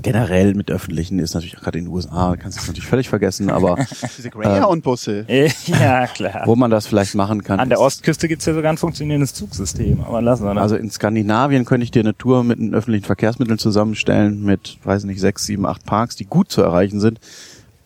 [0.00, 3.50] generell mit öffentlichen ist natürlich gerade in den USA, kannst du es natürlich völlig vergessen,
[3.50, 3.74] aber
[4.16, 5.24] Diese Greyhound-Busse.
[5.26, 6.42] Äh, ja, klar.
[6.44, 7.58] wo man das vielleicht machen kann.
[7.58, 10.62] An der Ostküste gibt's ja sogar ein funktionierendes Zugsystem, aber lassen wir das.
[10.62, 15.02] Also in Skandinavien könnte ich dir eine Tour mit den öffentlichen Verkehrsmitteln zusammenstellen, mit, weiß
[15.02, 17.18] nicht, sechs, sieben, acht Parks, die gut zu erreichen sind.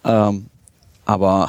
[0.05, 0.51] Ähm,
[1.07, 1.49] aber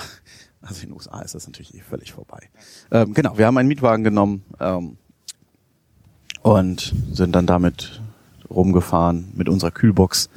[0.62, 2.50] also in den USA ist das natürlich eh völlig vorbei.
[2.92, 4.98] Ähm, genau, wir haben einen Mietwagen genommen ähm,
[6.42, 8.02] und sind dann damit
[8.50, 10.30] rumgefahren mit unserer Kühlbox,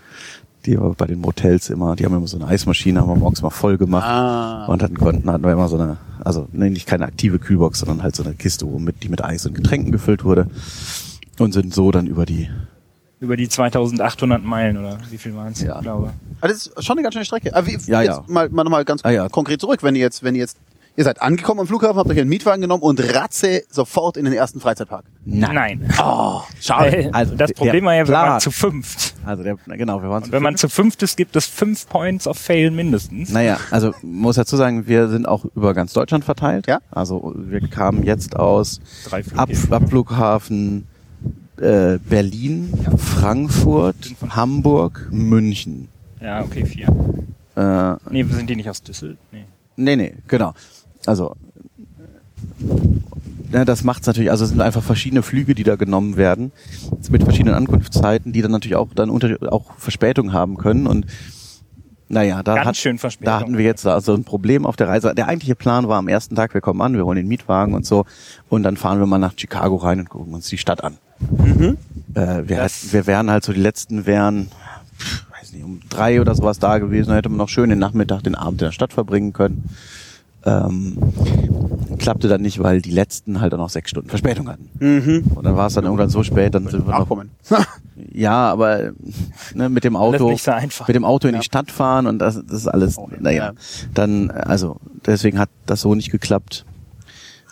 [0.66, 3.42] die wir bei den Motels immer, die haben immer so eine Eismaschine, haben wir morgens
[3.42, 4.66] mal voll gemacht Ah.
[4.66, 8.02] und hatten konnten hatten wir immer so eine, also nee, nicht keine aktive Kühlbox, sondern
[8.02, 10.48] halt so eine Kiste, wo mit, die mit Eis und Getränken gefüllt wurde
[11.38, 12.48] und sind so dann über die
[13.24, 15.60] über die 2800 Meilen oder wie viel waren's?
[15.62, 15.76] Ja.
[15.76, 16.12] Ich glaube.
[16.40, 17.54] Aber das ist schon eine ganz schöne Strecke.
[17.54, 18.24] Aber wie, Ja, jetzt ja.
[18.28, 19.28] mal, mal nochmal ganz Ah, ja.
[19.28, 20.58] konkret zurück, wenn ihr jetzt, wenn ihr jetzt,
[20.96, 24.34] ihr seid angekommen am Flughafen, habt euch einen Mietwagen genommen und ratze sofort in den
[24.34, 25.04] ersten Freizeitpark.
[25.24, 25.88] Nein.
[26.00, 26.96] Oh, schade.
[27.06, 29.14] Äh, Also, das Problem war ja, wir Plan- waren zu fünft.
[29.26, 31.88] Also der, na genau, wir waren Und wenn man zu fünft ist, gibt es fünf
[31.88, 33.30] Points of Fail mindestens.
[33.30, 36.66] Naja, also muss dazu sagen, wir sind auch über ganz Deutschland verteilt.
[36.66, 36.78] Ja.
[36.90, 39.48] Also wir kamen jetzt aus Drei Ab.
[39.70, 40.87] Abflughafen
[41.58, 45.88] äh, Berlin, Frankfurt, Hamburg, München.
[46.20, 46.88] Ja, okay, vier.
[47.56, 49.18] Äh, Nee, sind die nicht aus Düsseldorf?
[49.32, 49.44] Nee.
[49.76, 50.54] Nee, nee, genau.
[51.06, 51.34] Also
[53.52, 56.50] ja, das macht's natürlich, also es sind einfach verschiedene Flüge, die da genommen werden,
[57.08, 61.06] mit verschiedenen Ankunftszeiten, die dann natürlich auch dann unter, auch Verspätung haben können und
[62.08, 65.14] naja, da, Ganz hat, schön da hatten wir jetzt also ein Problem auf der Reise.
[65.14, 67.86] Der eigentliche Plan war am ersten Tag, wir kommen an, wir holen den Mietwagen und
[67.86, 68.04] so
[68.48, 70.98] und dann fahren wir mal nach Chicago rein und gucken uns die Stadt an.
[72.14, 74.48] Äh, wir, hätten- wir wären halt so, die letzten wären,
[74.98, 77.79] pff, weiß nicht, um drei oder sowas da gewesen, dann hätte man noch schön den
[77.79, 79.64] Nachmittag, den Abend in der Stadt verbringen können.
[80.46, 80.98] Ähm,
[81.98, 84.68] klappte dann nicht, weil die letzten halt auch noch sechs Stunden Verspätung hatten.
[84.79, 85.24] Mhm.
[85.35, 87.24] Und dann war es dann irgendwann so spät, dann sind wir noch,
[88.12, 88.92] ja, aber
[89.55, 90.53] ne, mit dem Auto, so
[90.87, 91.40] mit dem Auto in Ja.
[91.40, 93.53] die Stadt fahren und das, das ist alles, naja, ja.
[93.94, 96.66] dann, also deswegen hat das so nicht geklappt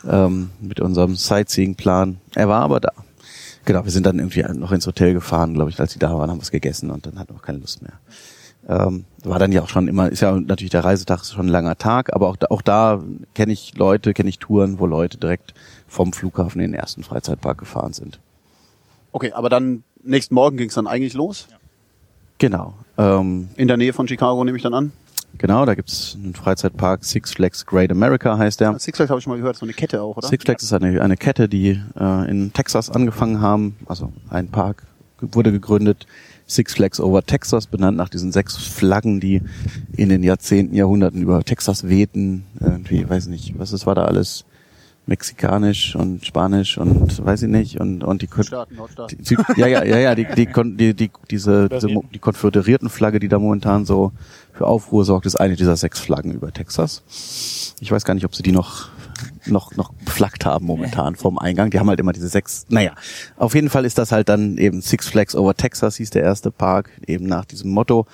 [0.07, 2.19] ähm, mit unserem Sightseeing-Plan.
[2.35, 2.91] Er war aber da.
[3.65, 6.31] Genau, wir sind dann irgendwie noch ins Hotel gefahren, glaube ich, als die da waren,
[6.31, 7.93] haben was gegessen und dann hatten wir auch keine Lust mehr.
[8.69, 11.53] Ähm, war dann ja auch schon immer, ist ja natürlich der Reisetag ist schon ein
[11.53, 13.03] langer Tag, aber auch da, auch da
[13.35, 15.55] kenne ich Leute, kenne ich Touren, wo Leute direkt
[15.89, 18.21] vom Flughafen in den ersten Freizeitpark gefahren sind.
[19.11, 21.49] Okay, aber dann nächsten Morgen ging es dann eigentlich los.
[22.39, 22.75] Genau.
[22.99, 24.93] Ähm, In der Nähe von Chicago nehme ich dann an.
[25.39, 28.79] Genau, da gibt's einen Freizeitpark, Six Flags Great America heißt der.
[28.79, 30.29] Six Flags habe ich mal gehört, so eine Kette auch, oder?
[30.29, 33.77] Six Flags ist eine, eine Kette, die äh, in Texas angefangen haben.
[33.87, 34.85] Also ein Park
[35.21, 36.07] wurde gegründet.
[36.47, 39.41] Six Flags over Texas, benannt nach diesen sechs Flaggen, die
[39.97, 42.45] in den Jahrzehnten, Jahrhunderten über Texas wehten.
[42.61, 44.45] Irgendwie, weiß nicht, was es war da alles?
[45.07, 49.19] Mexikanisch und Spanisch und weiß ich nicht und und die Kon- Staaten, Nordstaaten.
[49.19, 52.89] die, die, ja ja ja ja die die, Kon- die, die diese, diese die konföderierten
[52.89, 54.13] Flagge, die da momentan so
[54.53, 57.03] für Aufruhr sorgt, ist eine dieser sechs Flaggen über Texas.
[57.81, 58.91] Ich weiß gar nicht, ob sie die noch
[59.47, 61.71] noch noch beflaggt haben momentan vorm Eingang.
[61.71, 62.67] Die haben halt immer diese sechs.
[62.69, 62.93] Naja,
[63.37, 66.53] auf jeden Fall ist das halt dann eben Six Flags over Texas hieß der erste
[66.53, 68.07] Park eben nach diesem Motto.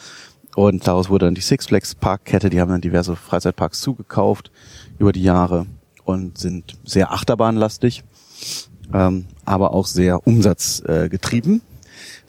[0.57, 2.49] Und daraus wurde dann die Six Flags Parkkette.
[2.51, 4.51] Die haben dann diverse Freizeitparks zugekauft
[4.99, 5.67] über die Jahre
[6.09, 8.03] und sind sehr achterbahnlastig,
[8.95, 11.05] ähm, aber auch sehr umsatzgetrieben.
[11.05, 11.61] Äh, getrieben.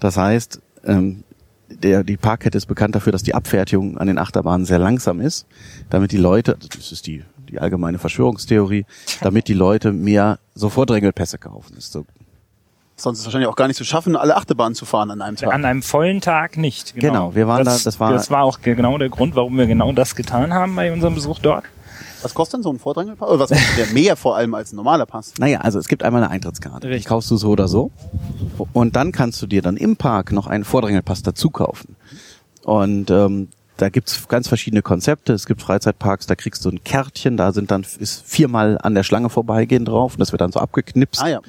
[0.02, 1.24] das heißt, ähm,
[1.70, 5.46] der, die Parkkette ist bekannt dafür, dass die Abfertigung an den Achterbahnen sehr langsam ist,
[5.89, 8.86] damit die Leute, das ist die, die allgemeine Verschwörungstheorie,
[9.22, 11.74] damit die Leute mehr so Vordrängelpässe kaufen.
[11.76, 12.06] Das ist so,
[12.98, 15.38] Sonst ist es wahrscheinlich auch gar nicht zu schaffen, alle Achterbahnen zu fahren an einem
[15.38, 15.54] Tag.
[15.54, 16.96] An einem vollen Tag nicht.
[16.96, 19.68] Genau, Genau, wir waren da- das war- das war auch genau der Grund, warum wir
[19.68, 21.63] genau das getan haben bei unserem Besuch dort.
[22.22, 23.30] Was kostet denn so ein Vordrängelpass?
[23.30, 25.34] Oder was kostet der mehr vor allem als ein normaler Pass?
[25.40, 26.88] naja, also es gibt einmal eine Eintrittskarte.
[26.88, 27.08] Die Richtig.
[27.08, 27.92] kaufst du so oder so.
[28.74, 31.96] Und dann kannst du dir dann im Park noch einen Vordrängelpass dazu kaufen.
[32.64, 35.34] Und ähm, da gibt's ganz verschiedene Konzepte.
[35.34, 39.04] Es gibt Freizeitparks, da kriegst du ein Kärtchen, da sind dann ist viermal an der
[39.04, 41.42] Schlange vorbeigehen drauf und das wird dann so abgeknipst Ah ja.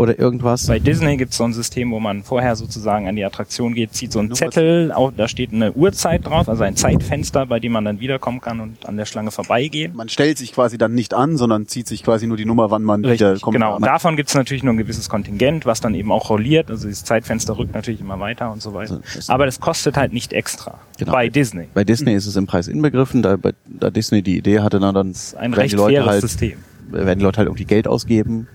[0.00, 0.66] Oder irgendwas.
[0.66, 3.94] Bei Disney gibt es so ein System, wo man vorher sozusagen an die Attraktion geht,
[3.94, 7.60] zieht so einen Nur Zettel, auch, da steht eine Uhrzeit drauf, also ein Zeitfenster, bei
[7.60, 9.94] dem man dann wiederkommen kann und an der Schlange vorbeigehen.
[9.94, 12.82] Man stellt sich quasi dann nicht an, sondern zieht sich quasi nur die Nummer, wann
[12.82, 13.54] man wieder kommt.
[13.54, 13.76] genau.
[13.76, 16.70] Und davon gibt es natürlich nur ein gewisses Kontingent, was dann eben auch rolliert.
[16.70, 19.00] Also dieses Zeitfenster rückt natürlich immer weiter und so weiter.
[19.14, 20.78] Also Aber das kostet halt nicht extra.
[20.98, 21.12] Genau.
[21.12, 21.68] Bei Disney.
[21.74, 24.92] Bei Disney ist es im Preis inbegriffen, da, bei, da Disney die Idee hatte, na,
[24.92, 26.58] dann Ein recht die Leute faires halt, System.
[26.90, 28.48] Werden die Leute halt irgendwie Geld ausgeben,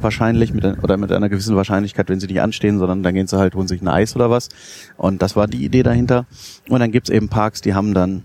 [0.00, 3.38] wahrscheinlich, mit, oder mit einer gewissen Wahrscheinlichkeit, wenn sie nicht anstehen, sondern dann gehen sie
[3.38, 4.48] halt, holen sich ein Eis oder was.
[4.96, 6.26] Und das war die Idee dahinter.
[6.68, 8.22] Und dann gibt's eben Parks, die haben dann,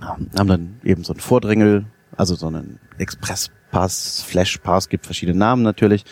[0.00, 1.84] haben dann eben so ein Vordrängel,
[2.16, 6.04] also so einen Expresspass, Flashpass, gibt verschiedene Namen natürlich.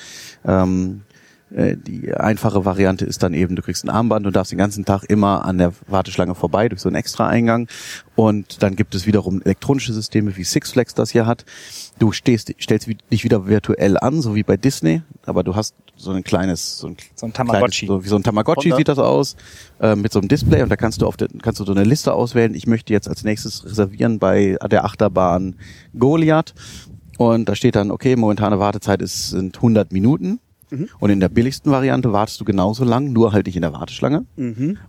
[0.45, 1.10] Ähm, äh,
[1.51, 5.05] die einfache Variante ist dann eben, du kriegst ein Armband und darfst den ganzen Tag
[5.05, 7.67] immer an der Warteschlange vorbei durch so einen extra Eingang.
[8.15, 11.45] Und dann gibt es wiederum elektronische Systeme, wie Six Flags das hier hat.
[11.99, 16.13] Du stehst, stellst dich wieder virtuell an, so wie bei Disney, aber du hast so
[16.13, 17.87] ein kleines, so ein, So ein Tamagotchi.
[17.87, 18.77] Kleines, so wie so ein Tamagotchi Honda.
[18.77, 19.37] sieht das aus,
[19.81, 21.85] äh, mit so einem Display und da kannst du auf der, kannst du so eine
[21.85, 22.55] Liste auswählen.
[22.55, 25.57] Ich möchte jetzt als nächstes reservieren bei der Achterbahn
[25.99, 26.55] Goliath.
[27.19, 30.41] Und da steht dann, okay, momentane Wartezeit ist, sind 100 Minuten.
[30.99, 34.25] Und in der billigsten Variante wartest du genauso lang, nur halt nicht in der Warteschlange.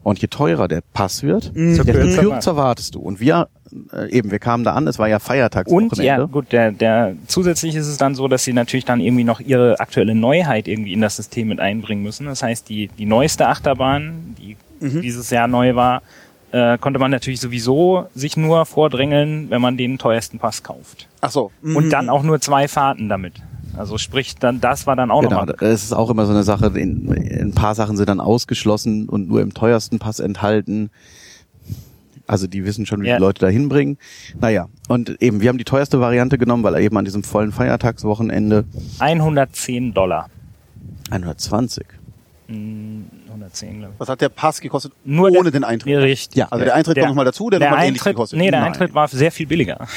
[0.03, 2.99] Und je teurer der Pass wird, So desto kürzer wartest du.
[2.99, 3.47] Und wir,
[3.93, 6.03] äh, eben, wir kamen da an, es war ja Und Feiertagswochenende.
[6.03, 9.39] ja, gut, der, der zusätzlich ist es dann so, dass sie natürlich dann irgendwie noch
[9.39, 12.25] ihre aktuelle Neuheit irgendwie in das System mit einbringen müssen.
[12.27, 14.57] Das heißt, die, die neueste Achterbahn, die
[15.01, 16.01] dieses Jahr neu war,
[16.51, 21.07] äh, konnte man natürlich sowieso sich nur vordrängeln, wenn man den teuersten Pass kauft.
[21.21, 21.51] Ach so.
[21.61, 21.75] Mhm.
[21.75, 23.35] Und dann auch nur zwei Fahrten damit.
[23.77, 25.55] Also sprich, dann das war dann auch Genau, nochmal.
[25.59, 26.67] das ist auch immer so eine Sache.
[26.77, 30.89] In, ein paar Sachen sind dann ausgeschlossen und nur im teuersten Pass enthalten.
[32.27, 33.15] Also die wissen schon, wie Ja.
[33.17, 33.97] die Leute da hinbringen.
[34.39, 38.65] Naja, und eben, wir haben die teuerste Variante genommen, weil eben an diesem vollen Feiertagswochenende
[38.99, 40.29] 110 Dollar.
[41.09, 41.85] 120.
[42.47, 43.31] Hm, 110.
[43.31, 43.99] 110, glaube ich.
[43.99, 44.93] Was hat der Pass gekostet?
[45.03, 45.91] Nur ohne der- den Eintritt.
[45.93, 46.37] Ja, richtig.
[46.37, 48.39] Ja, Also der Eintritt kommt nochmal dazu, der, der nochmal ähnlich Eintritt, gekostet.
[48.39, 48.71] nee, der Nein.
[48.73, 49.87] Eintritt war sehr viel billiger.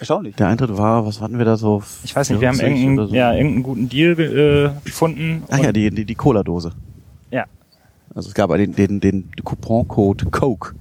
[0.00, 0.36] Erstaunlich.
[0.36, 1.82] Der Eintritt war, was hatten wir da so?
[2.04, 3.14] Ich weiß nicht, wir haben 40 irgendeinen, so.
[3.14, 5.42] ja, irgendeinen guten Deal äh, gefunden.
[5.48, 6.72] Ach ja, die, die, die Cola-Dose.
[7.30, 7.44] ja.
[8.14, 10.74] Also es gab den, den, den Couponcode Coke.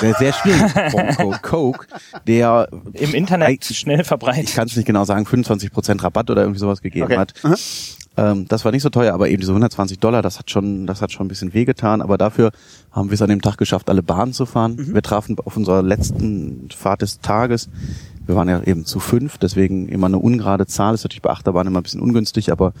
[0.00, 1.86] Der sehr schwierige Couponcode Coke,
[2.26, 4.54] der Im Internet schnell ich verbreitet.
[4.54, 7.16] kann es nicht genau sagen, 25% Rabatt oder irgendwie sowas gegeben Okay.
[7.18, 7.34] hat.
[7.42, 7.54] Aha.
[8.16, 11.00] Ähm, das war nicht so teuer, aber eben diese 120 Dollar, das hat schon, das
[11.02, 12.00] hat schon ein bisschen wehgetan.
[12.00, 12.52] Aber dafür
[12.90, 14.76] haben wir es an dem Tag geschafft, alle Bahnen zu fahren.
[14.76, 14.94] Mhm.
[14.94, 17.68] Wir trafen auf unserer letzten Fahrt des Tages.
[18.26, 20.94] Wir waren ja eben zu fünf, deswegen immer eine ungerade Zahl.
[20.94, 22.72] Ist natürlich bei Achterbahn immer ein bisschen ungünstig, aber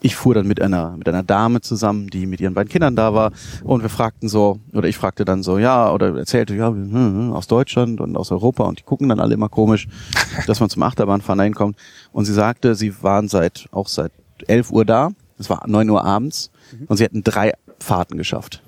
[0.00, 3.14] ich fuhr dann mit einer, mit einer Dame zusammen, die mit ihren beiden Kindern da
[3.14, 3.32] war.
[3.62, 7.32] Und wir fragten so, oder ich fragte dann so, ja, oder erzählte, ja, hm, hm,
[7.32, 8.64] aus Deutschland und aus Europa.
[8.64, 9.88] Und die gucken dann alle immer komisch,
[10.46, 11.76] dass man zum Achterbahnfahren dahin kommt.
[12.12, 14.12] Und sie sagte, sie waren seit, auch seit
[14.46, 15.10] 11 Uhr da.
[15.38, 16.50] Es war 9 Uhr abends.
[16.86, 18.62] Und sie hätten drei Fahrten geschafft.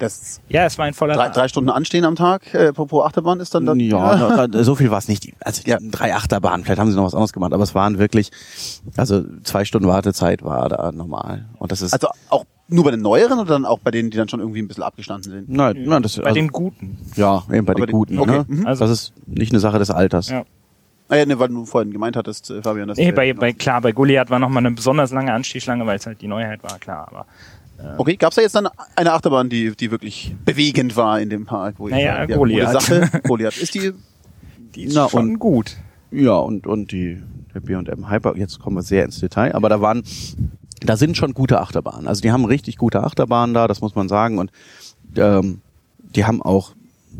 [0.00, 3.02] Das Ja, es war ein voller drei, drei Stunden Anstehen am Tag äh, pro, pro
[3.02, 3.66] Achterbahn ist dann...
[3.66, 5.32] dann Ja, da- so viel war es nicht.
[5.40, 5.78] Also Ja.
[5.80, 8.30] drei Achterbahnen, vielleicht haben sie noch was anderes gemacht, aber es waren wirklich,
[8.96, 11.46] also zwei Stunden Wartezeit war da normal.
[11.58, 14.16] Und das ist, Also auch nur bei den neueren oder dann auch bei denen, die
[14.16, 15.48] dann schon irgendwie ein bisschen abgestanden sind?
[15.48, 16.98] nein, nein, das, Bei also, den Guten.
[17.16, 18.18] ja, eben bei Aber den Guten.
[18.18, 18.44] okay, Ne?
[18.48, 18.66] mhm.
[18.66, 20.30] Also- das ist nicht eine Sache des Alters.
[20.30, 20.44] Ja.
[21.10, 22.96] Ah ja, ne, weil du vorhin gemeint hattest, äh, Fabian, dass...
[22.96, 26.06] Nee, äh, bei, bei, klar, bei Goliath war nochmal eine besonders lange Anstiegsschlange, weil es
[26.06, 27.26] halt die Neuheit war, klar, aber
[27.98, 31.74] Okay, gab's da jetzt dann eine Achterbahn, die, die wirklich bewegend war in dem Park?
[31.78, 32.72] Wo Naja, ich, ja, Goliath.
[32.72, 33.10] Sache.
[33.24, 33.56] Goliath.
[33.56, 33.92] Ist die...
[34.74, 35.76] die ist Na, schon und- gut.
[36.10, 37.20] Ja, und, und die
[37.54, 40.02] der B&M Hyper, jetzt kommen wir sehr ins Detail, aber da waren,
[40.80, 42.08] da sind schon gute Achterbahnen.
[42.08, 44.38] Also die haben richtig gute Achterbahnen da, das muss man sagen.
[44.38, 44.50] Und
[45.16, 45.60] ähm,
[45.98, 46.72] die haben auch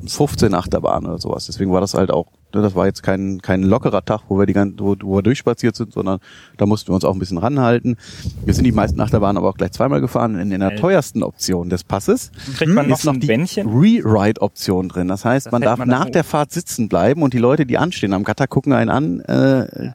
[0.06, 1.46] 15 Achterbahnen oder sowas.
[1.46, 2.26] Deswegen war das halt auch,
[2.62, 5.76] das war jetzt kein, kein lockerer Tag, wo wir die ganze, wo, wo wir durchspaziert
[5.76, 6.18] sind, sondern
[6.56, 7.96] da mussten wir uns auch ein bisschen ranhalten.
[8.44, 10.38] Wir sind die meisten Achterbahnen aber auch gleich zweimal gefahren.
[10.38, 10.76] In, in der Äh.
[10.76, 13.68] teuersten Option des Passes Kriegt man noch ist noch ein die Bändchen?
[13.68, 15.08] Re-Ride-Option drin.
[15.08, 17.78] Das heißt, Das man darf man nach der Fahrt sitzen bleiben und die Leute, die
[17.78, 19.20] anstehen am Gatter, gucken einen an.
[19.20, 19.92] Äh,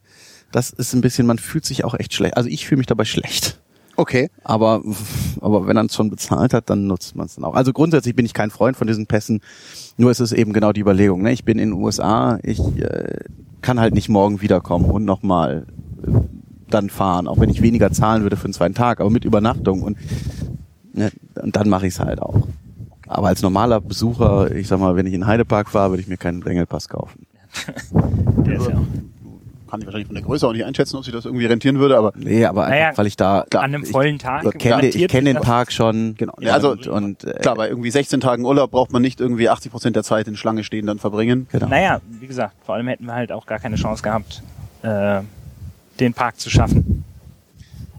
[0.52, 2.36] das ist ein bisschen, man fühlt sich auch echt schlecht.
[2.38, 3.60] Also ich fühle mich dabei schlecht.
[3.99, 4.29] Okay.
[4.45, 4.81] Aber,
[5.41, 7.53] aber wenn man es schon bezahlt hat, dann nutzt man es dann auch.
[7.53, 9.41] Also grundsätzlich bin ich kein Freund von diesen Pässen.
[9.97, 11.21] Nur ist es eben genau die Überlegung.
[11.21, 11.33] Ne?
[11.33, 13.25] Ich bin in den USA, ich äh,
[13.62, 15.65] kann halt nicht morgen wiederkommen und nochmal
[16.07, 16.12] äh,
[16.69, 19.81] dann fahren, auch wenn ich weniger zahlen würde für einen zweiten Tag, aber mit Übernachtung
[19.81, 19.97] und,
[20.93, 22.47] ne, und dann mache ich es halt auch.
[23.05, 26.15] Aber als normaler Besucher, ich sag mal, wenn ich in Heidepark fahre, würde ich mir
[26.15, 27.25] keinen Drängelpass kaufen.
[28.45, 29.18] Der ist ja auch
[29.69, 31.97] Kann ich wahrscheinlich von der Größe auch nicht einschätzen, ob sich das irgendwie rentieren würde,
[31.97, 32.12] aber...
[32.15, 35.34] Nee, aber einfach, Naja, weil ich da an einem vollen Tag ich, kenne, ich kenne
[35.34, 35.41] den.
[35.41, 36.15] Park schon.
[36.17, 36.34] Genau.
[36.39, 39.49] Ja, Also, und, und äh, Klar, bei irgendwie 16 Tagen Urlaub braucht man nicht irgendwie
[39.49, 41.47] 80 Prozent der Zeit in Schlange stehen dann verbringen.
[41.51, 41.67] genau.
[41.67, 44.41] Naja, wie gesagt, vor allem hätten wir halt auch gar keine Chance gehabt,
[44.82, 45.21] äh,
[45.99, 47.03] den Park zu schaffen.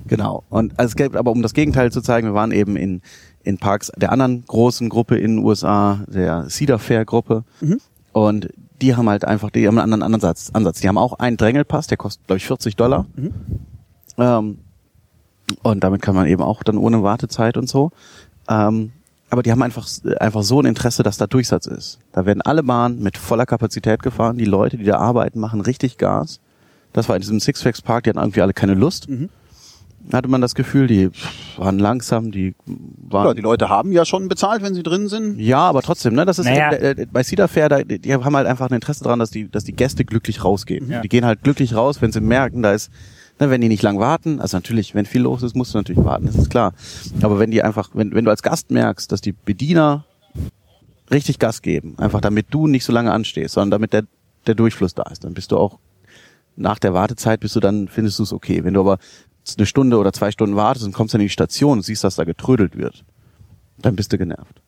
[0.06, 0.42] Genau.
[0.50, 3.00] Und also es geht aber um das Gegenteil zu zeigen, wir waren eben in,
[3.44, 7.44] in Parks der anderen großen Gruppe in den USA, der Cedar Fair Gruppe.
[7.60, 7.80] Mhm.
[8.12, 8.48] Und
[8.80, 10.50] die haben halt einfach, die haben einen anderen Ansatz.
[10.52, 10.80] Ansatz.
[10.80, 13.06] Die haben auch einen Drängelpass, der kostet, glaube ich, 40 Dollar.
[13.16, 13.32] Mhm.
[14.18, 14.58] Ähm,
[15.62, 17.90] und damit kann man eben auch dann ohne Wartezeit und so.
[18.48, 18.92] Ähm,
[19.30, 19.86] aber die haben einfach,
[20.18, 22.00] einfach so ein Interesse, dass da Durchsatz ist.
[22.12, 24.36] Da werden alle Bahnen mit voller Kapazität gefahren.
[24.36, 26.40] Die Leute, die da arbeiten, machen richtig Gas.
[26.92, 29.08] Das war in diesem Six Flags Park, die hatten irgendwie alle keine Lust.
[29.08, 29.28] Mhm.
[30.12, 31.10] Hatte man das Gefühl, die
[31.56, 33.26] waren langsam, die waren.
[33.28, 35.38] Ja, die Leute haben ja schon bezahlt, wenn sie drin sind.
[35.38, 36.70] Ja, aber trotzdem, ne, das ist Naja.
[36.72, 39.30] äh, äh, bei Cedar Fair, da, die die haben halt einfach ein Interesse daran, dass
[39.30, 40.90] die, dass die Gäste glücklich rausgehen.
[40.90, 41.00] Ja.
[41.00, 42.90] Die gehen halt glücklich raus, wenn sie merken, da ist,
[43.38, 46.04] ne, wenn die nicht lang warten, also natürlich, wenn viel los ist, musst du natürlich
[46.04, 46.72] warten, das ist klar.
[47.22, 50.04] Aber wenn die einfach, wenn, wenn du als Gast merkst, dass die Bediener
[51.10, 54.04] richtig Gas geben, einfach damit du nicht so lange anstehst, sondern damit der,
[54.46, 55.78] der Durchfluss da ist, dann bist du auch
[56.56, 58.64] nach der Wartezeit bist du dann, findest du es okay.
[58.64, 58.98] Wenn du aber
[59.58, 62.16] eine Stunde oder zwei Stunden wartest und kommst dann in die Station und siehst, dass
[62.16, 63.04] da getrödelt wird,
[63.78, 64.60] dann bist du genervt.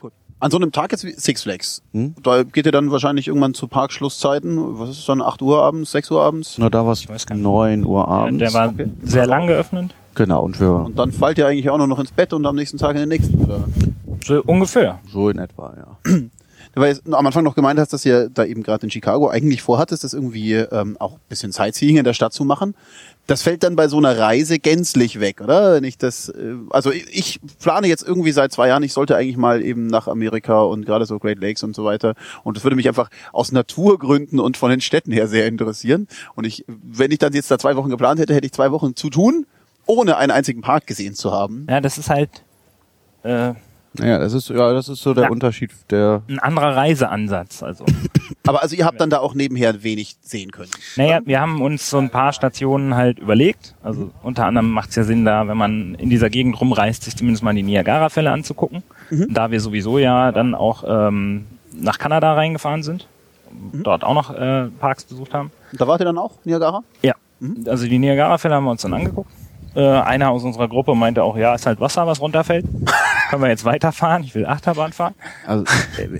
[0.00, 0.12] Gut.
[0.38, 2.14] An so einem Tag jetzt wie Six Flags, Hm?
[2.22, 4.78] da geht ihr dann wahrscheinlich irgendwann zu Parkschlusszeiten.
[4.78, 5.20] Was ist es dann?
[5.22, 6.56] 8 Uhr abends, 6 Uhr abends?
[6.58, 7.44] Na, da war es weiß gar nicht.
[7.44, 8.38] 9 Uhr abends.
[8.38, 8.88] Der war okay.
[9.02, 9.94] sehr lang geöffnet.
[10.14, 12.56] genau, und wir Und dann fallt ihr eigentlich auch nur noch ins Bett und am
[12.56, 13.44] nächsten Tag in den nächsten.
[13.44, 13.64] Oder?
[14.24, 15.00] So ungefähr.
[15.12, 16.12] so in etwa, ja.
[16.74, 19.62] Weil jetzt am Anfang noch gemeint hast, dass ihr da eben gerade in Chicago eigentlich
[19.62, 22.74] vorhattest, das irgendwie ähm, auch ein bisschen Sightseeing in der Stadt zu machen.
[23.26, 25.82] Das fällt dann bei so einer Reise gänzlich weg, oder?
[25.82, 29.36] Ich das, äh, also ich, ich plane jetzt irgendwie seit zwei Jahren, ich sollte eigentlich
[29.36, 32.14] mal eben nach Amerika und gerade so Great Lakes und so weiter.
[32.44, 36.06] Und das würde mich einfach aus Naturgründen und von den Städten her sehr interessieren.
[36.36, 38.94] Und ich, wenn ich dann jetzt da zwei Wochen geplant hätte, hätte ich zwei Wochen
[38.94, 39.46] zu tun,
[39.86, 41.66] ohne einen einzigen Park gesehen zu haben.
[41.68, 42.44] Ja, das ist halt,
[43.24, 43.54] äh,
[43.94, 45.30] Naja, das ist, ja, das ist so der Ja.
[45.30, 47.62] Unterschied der, Ein anderer Reiseansatz.
[47.62, 47.84] Also,
[48.46, 50.70] Aber also ihr habt dann da auch nebenher wenig sehen können.
[50.96, 53.74] naja, wir haben uns so ein paar Stationen halt überlegt.
[53.82, 57.16] Also unter anderem macht es ja Sinn, da, wenn man in dieser Gegend rumreist, sich
[57.16, 58.82] zumindest mal die Niagara-Fälle anzugucken.
[59.28, 63.08] Da wir sowieso ja dann auch ähm, nach Kanada reingefahren sind,
[63.72, 65.50] dort auch noch äh, Parks besucht haben.
[65.72, 66.82] Da wart ihr dann auch, Niagara?
[67.02, 67.14] Ja,
[67.66, 69.30] also die Niagara-Fälle haben wir uns dann angeguckt.
[69.74, 72.64] Äh, einer aus unserer Gruppe meinte auch, ja, ist halt Wasser, was runterfällt.
[73.30, 74.24] Können wir jetzt weiterfahren?
[74.24, 75.14] Ich will Achterbahn fahren.
[75.46, 75.64] also,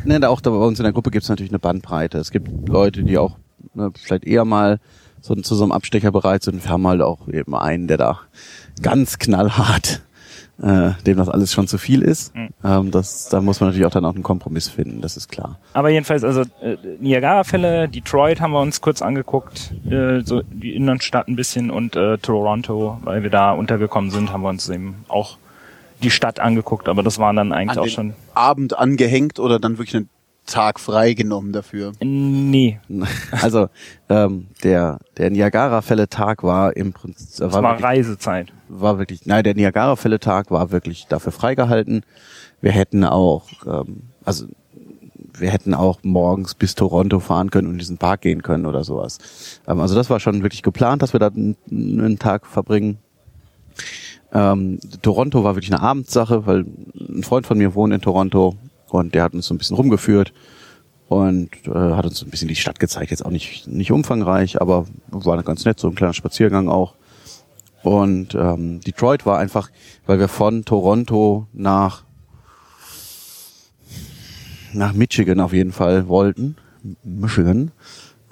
[0.05, 2.18] ne, da auch da bei uns in der Gruppe gibt es natürlich eine Bandbreite.
[2.18, 3.37] Es gibt Leute, die auch
[3.75, 4.79] ne, vielleicht eher mal
[5.20, 6.62] so zu so einem Abstecher bereit sind.
[6.62, 8.20] Wir haben halt auch eben einen, der da
[8.81, 10.03] ganz knallhart,
[10.62, 12.33] äh, dem das alles schon zu viel ist.
[12.37, 12.51] Mhm.
[12.62, 15.59] Ähm, das, da muss man natürlich auch dann auch einen Kompromiss finden, das ist klar.
[15.73, 21.27] Aber jedenfalls, also äh, Niagara-Fälle, Detroit haben wir uns kurz angeguckt, äh, so die Innenstadt
[21.27, 25.38] ein bisschen und äh, Toronto, weil wir da untergekommen sind, haben wir uns eben auch
[26.03, 28.15] die Stadt angeguckt, aber das waren dann eigentlich An auch den schon.
[28.35, 30.09] Abend angehängt oder dann wirklich einen
[30.47, 31.93] Tag frei genommen dafür?
[32.01, 32.81] Nee,
[33.43, 33.69] Also
[34.09, 38.53] ähm, der der Niagara-Fälle-Tag war im Prinzip das war, war wirklich, Reisezeit.
[38.69, 42.03] war wirklich nein der Niagara-Fälle-Tag war wirklich dafür freigehalten.
[42.61, 44.47] Wir hätten auch ähm, also
[45.39, 48.85] wir hätten auch morgens bis Toronto fahren können und in diesen Park gehen können oder
[48.85, 49.19] sowas.
[49.67, 52.99] Ähm, also das war schon wirklich geplant, dass wir da einen Tag verbringen.
[54.33, 56.64] Ähm, Toronto war wirklich eine Abendsache, weil
[56.99, 58.57] ein Freund von mir wohnt in Toronto
[58.88, 60.33] und der hat uns so ein bisschen rumgeführt
[61.09, 63.11] und äh, hat uns so ein bisschen die Stadt gezeigt.
[63.11, 66.95] Jetzt auch nicht nicht umfangreich, aber war ganz nett, so ein kleiner Spaziergang auch.
[67.83, 69.71] Und ähm, Detroit war einfach,
[70.07, 72.05] weil wir von Toronto nach
[74.73, 76.57] nach Michigan auf jeden Fall wollten,
[77.03, 77.73] Michigan.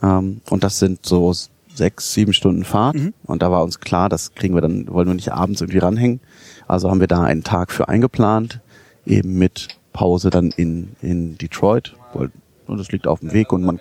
[0.02, 1.32] Ähm, und das sind so
[1.78, 2.96] sechs, sieben Stunden Fahrt.
[3.24, 6.20] Und da war uns klar, das kriegen wir dann, wollen wir nicht abends irgendwie ranhängen.
[6.66, 8.60] Also haben wir da einen Tag für eingeplant,
[9.06, 11.94] eben mit Pause dann in, in Detroit.
[12.12, 13.78] Und das liegt auf dem Weg und man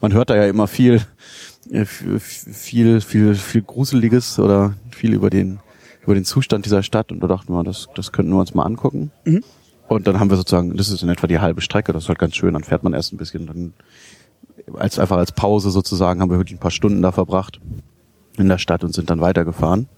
[0.00, 1.02] man hört da ja immer viel,
[1.70, 5.58] äh, viel, viel, viel Gruseliges oder viel über den,
[6.02, 8.64] über den Zustand dieser Stadt und da dachten wir, das, das könnten wir uns mal
[8.64, 9.10] angucken.
[9.86, 12.18] Und dann haben wir sozusagen, das ist in etwa die halbe Strecke, das ist halt
[12.18, 13.74] ganz schön, dann fährt man erst ein bisschen, dann
[14.72, 17.60] als einfach als Pause sozusagen haben wir wirklich ein paar Stunden da verbracht
[18.36, 19.88] in der Stadt und sind dann weitergefahren.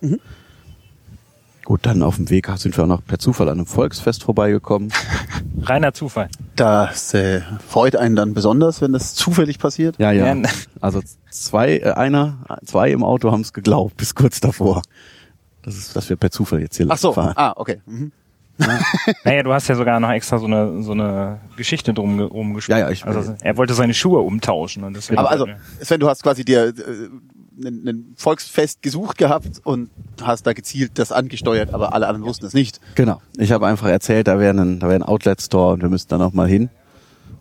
[1.64, 4.92] Gut, dann auf dem Weg sind wir auch noch per Zufall an einem Volksfest vorbeigekommen.
[5.62, 6.28] Reiner Zufall.
[6.54, 9.98] Das äh, freut einen dann besonders, wenn das zufällig passiert.
[9.98, 10.32] Ja, ja.
[10.32, 10.42] Ja.
[10.80, 11.00] Also
[11.30, 14.82] zwei, äh, einer, zwei im Auto haben es geglaubt bis kurz davor.
[15.62, 17.32] Das ist, dass wir per Zufall jetzt hier Ach so, fahren.
[17.34, 17.80] ah, okay.
[17.86, 18.12] Mhm.
[19.24, 22.78] Naja, du hast ja sogar noch extra so eine so eine Geschichte drum ge- rumgespielt.
[22.78, 25.46] Ja, ja, ich- also er wollte seine Schuhe umtauschen und deswegen Aber also,
[25.80, 26.72] Sven, du hast quasi dir äh,
[27.66, 29.90] ein, ein Volksfest gesucht gehabt und
[30.22, 32.80] hast da gezielt das angesteuert, aber alle anderen wussten es nicht.
[32.94, 33.20] Genau.
[33.38, 36.18] Ich habe einfach erzählt, da wäre ein, da wäre ein Outlet-Store und wir müssten da
[36.18, 36.68] noch mal hin.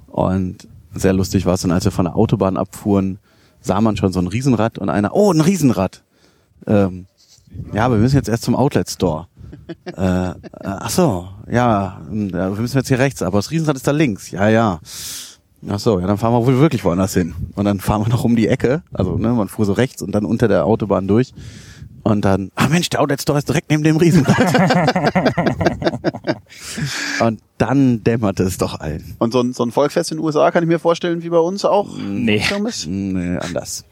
[0.08, 3.19] Und sehr lustig war es dann, als wir von der Autobahn abfuhren,
[3.60, 6.04] sah man schon so ein Riesenrad und einer, oh, ein Riesenrad.
[6.67, 7.08] Ähm,
[7.73, 9.28] ja, aber wir müssen jetzt erst zum Outlet-Store.
[9.85, 13.87] Äh, äh, ach so, ja, ja, wir müssen jetzt hier rechts, aber das Riesenrad ist
[13.87, 14.31] da links.
[14.31, 14.79] Ja, ja.
[15.67, 17.33] Ach so, ja, dann fahren wir wohl wirklich woanders hin.
[17.55, 18.83] Und dann fahren wir noch um die Ecke.
[18.93, 21.33] Also, ne, man fuhr so rechts und dann unter der Autobahn durch.
[22.03, 24.37] Und dann, ah Mensch, der Outlet Store ist direkt neben dem Riesenrad.
[27.19, 29.15] und dann dämmerte es doch allen.
[29.17, 31.39] Und so ein, so ein Volksfest in den USA kann ich mir vorstellen, wie bei
[31.39, 31.87] uns auch.
[31.97, 32.43] Nee.
[32.85, 33.85] Nee, anders.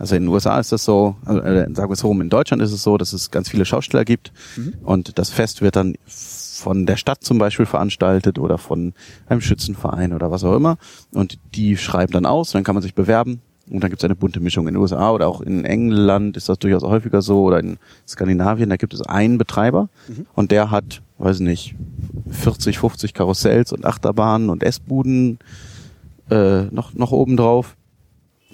[0.00, 2.30] Also in den USA ist das so, also, äh, sagen wir es so rum, in
[2.30, 4.32] Deutschland ist es so, dass es ganz viele Schausteller gibt.
[4.82, 8.94] Und das Fest wird dann von der Stadt zum Beispiel veranstaltet oder von
[9.26, 10.78] einem Schützenverein oder was auch immer.
[11.12, 13.42] Und die schreiben dann aus, dann kann man sich bewerben.
[13.70, 14.66] Und dann gibt es eine bunte Mischung.
[14.66, 17.76] In den USA oder auch in England ist das durchaus häufiger so oder in
[18.08, 19.90] Skandinavien, da gibt es einen Betreiber.
[20.34, 21.76] Und der hat, weiß nicht,
[22.30, 25.38] 40, 50 Karussells und Achterbahnen und Essbuden
[26.30, 27.76] äh, noch, noch oben drauf.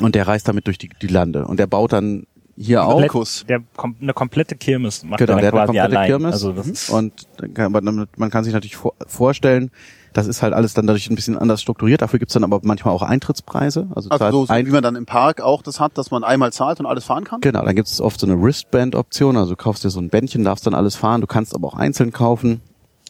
[0.02, 1.46] Und der reist damit durch die, die Lande.
[1.46, 3.06] Und der baut dann hier auch.
[3.08, 3.44] Kuss.
[3.48, 6.08] der kom eine komplette Kirmes macht Genau, der dann hat eine quasi komplette allein.
[6.08, 6.32] Kirmes.
[6.32, 9.70] Also das ist, und dann kann man, man kann sich natürlich vor, vorstellen,
[10.14, 12.00] das ist halt alles dann dadurch ein bisschen anders strukturiert.
[12.00, 13.88] Dafür gibt's dann aber manchmal auch Eintrittspreise.
[13.94, 16.10] Also, Also zahlt so, so ein, wie man dann im Park auch das hat, dass
[16.10, 17.42] man einmal zahlt und alles fahren kann?
[17.42, 19.36] Genau, dann gibt es oft so eine Wristband-Option.
[19.36, 21.20] Also du kaufst dir so ein Bändchen, darfst dann alles fahren.
[21.20, 22.62] Du kannst aber auch einzeln kaufen.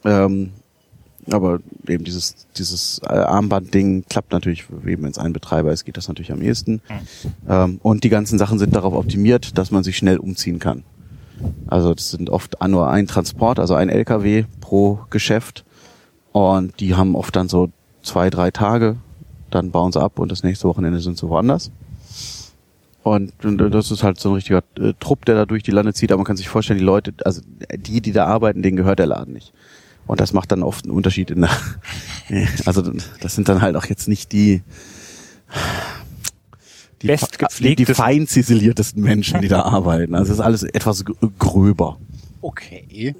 [0.04, 0.50] Ähm,
[1.30, 5.96] aber eben dieses, dieses äh, Armband-Ding klappt natürlich, eben wenn es ein Betreiber ist, geht
[5.96, 6.80] das natürlich am ehesten.
[7.48, 10.84] Ähm, und die ganzen Sachen sind darauf optimiert, dass man sich schnell umziehen kann.
[11.66, 15.64] Also das sind oft nur ein Transport, also ein LKW pro Geschäft.
[16.32, 17.70] Und die haben oft dann so
[18.02, 18.96] zwei, drei Tage,
[19.50, 21.70] dann bauen sie ab und das nächste Wochenende sind sie woanders.
[23.02, 25.94] Und und das ist halt so ein richtiger äh, Trupp, der da durch die Lande
[25.94, 26.10] zieht.
[26.10, 27.40] Aber man kann sich vorstellen, die Leute, also
[27.72, 29.52] die, die da arbeiten, denen gehört der Laden nicht.
[30.06, 31.50] Und das macht dann oft einen Unterschied in der,
[32.64, 32.82] also
[33.20, 34.62] das sind dann halt auch jetzt nicht die,
[37.02, 37.16] die,
[37.60, 40.14] die, die fein ziseliertesten Menschen, die da arbeiten.
[40.14, 41.04] Also es ist alles etwas
[41.38, 41.98] gröber,
[42.40, 43.14] Okay.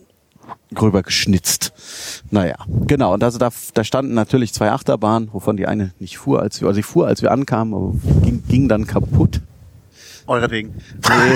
[0.73, 1.73] gröber geschnitzt.
[2.31, 2.57] Naja,
[2.87, 3.15] genau.
[3.15, 6.69] Und also da, da standen natürlich zwei Achterbahnen, wovon die eine nicht fuhr, als wir,
[6.69, 9.41] also sie fuhr, als wir ankamen, aber ging, ging dann kaputt.
[10.27, 10.75] Euretwegen.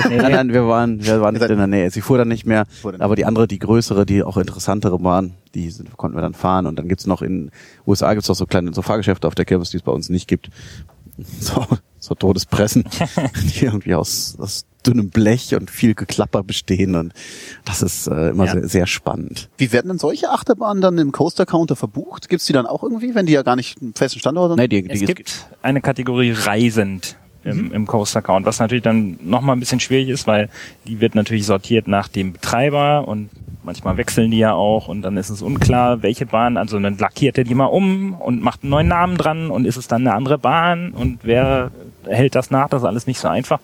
[0.09, 1.89] Nee, nein, nein, wir waren, wir waren nicht in der Nähe.
[1.91, 2.65] Sie fuhr dann nicht mehr,
[2.99, 6.65] aber die andere, die größere, die auch interessantere Bahn, die sind, konnten wir dann fahren.
[6.65, 7.51] Und dann gibt's noch in
[7.87, 10.27] USA gibt's noch so kleine so Fahrgeschäfte auf der Kirmes, die es bei uns nicht
[10.27, 10.49] gibt.
[11.39, 11.67] So,
[11.99, 12.85] so Todespressen,
[13.53, 16.95] die irgendwie aus, aus dünnem Blech und viel Geklapper bestehen.
[16.95, 17.13] Und
[17.65, 18.53] das ist äh, immer Ja.
[18.53, 19.49] sehr, sehr spannend.
[19.57, 22.27] Wie werden denn solche Achterbahnen dann im Coaster Counter verbucht?
[22.27, 24.57] Gibt's die dann auch irgendwie, wenn die ja gar nicht einen festen Standort haben?
[24.57, 29.55] Nee, die, Es die, gibt eine Kategorie Reisend im, im Coaster-Account, was natürlich dann nochmal
[29.55, 30.49] ein bisschen schwierig ist, weil
[30.85, 33.29] die wird natürlich sortiert nach dem Betreiber und
[33.63, 37.37] manchmal wechseln die ja auch und dann ist es unklar, welche Bahn, also dann lackiert
[37.37, 40.15] er die mal um und macht einen neuen Namen dran und ist es dann eine
[40.15, 41.71] andere Bahn und wer
[42.07, 43.59] hält das nach, das ist alles nicht so einfach.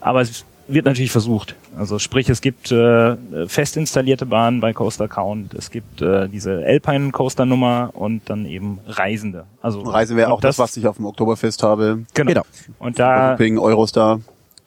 [0.00, 1.54] Aber es wird natürlich versucht.
[1.76, 6.64] Also sprich, es gibt äh, fest installierte Bahnen bei Coaster Count, es gibt äh, diese
[6.66, 9.44] Alpine Coaster Nummer und dann eben Reisende.
[9.62, 12.04] Also Reise wäre auch das, was ich auf dem Oktoberfest habe.
[12.14, 12.30] Genau.
[12.30, 12.42] Genau.
[12.78, 14.20] Und da Wegen Eurostar.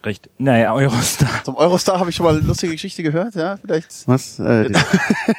[0.04, 1.44] recht, naja, Eurostar.
[1.44, 4.08] Zum Eurostar habe ich schon mal eine lustige Geschichte gehört, ja, vielleicht.
[4.08, 4.40] was?
[4.40, 4.78] Äh, den,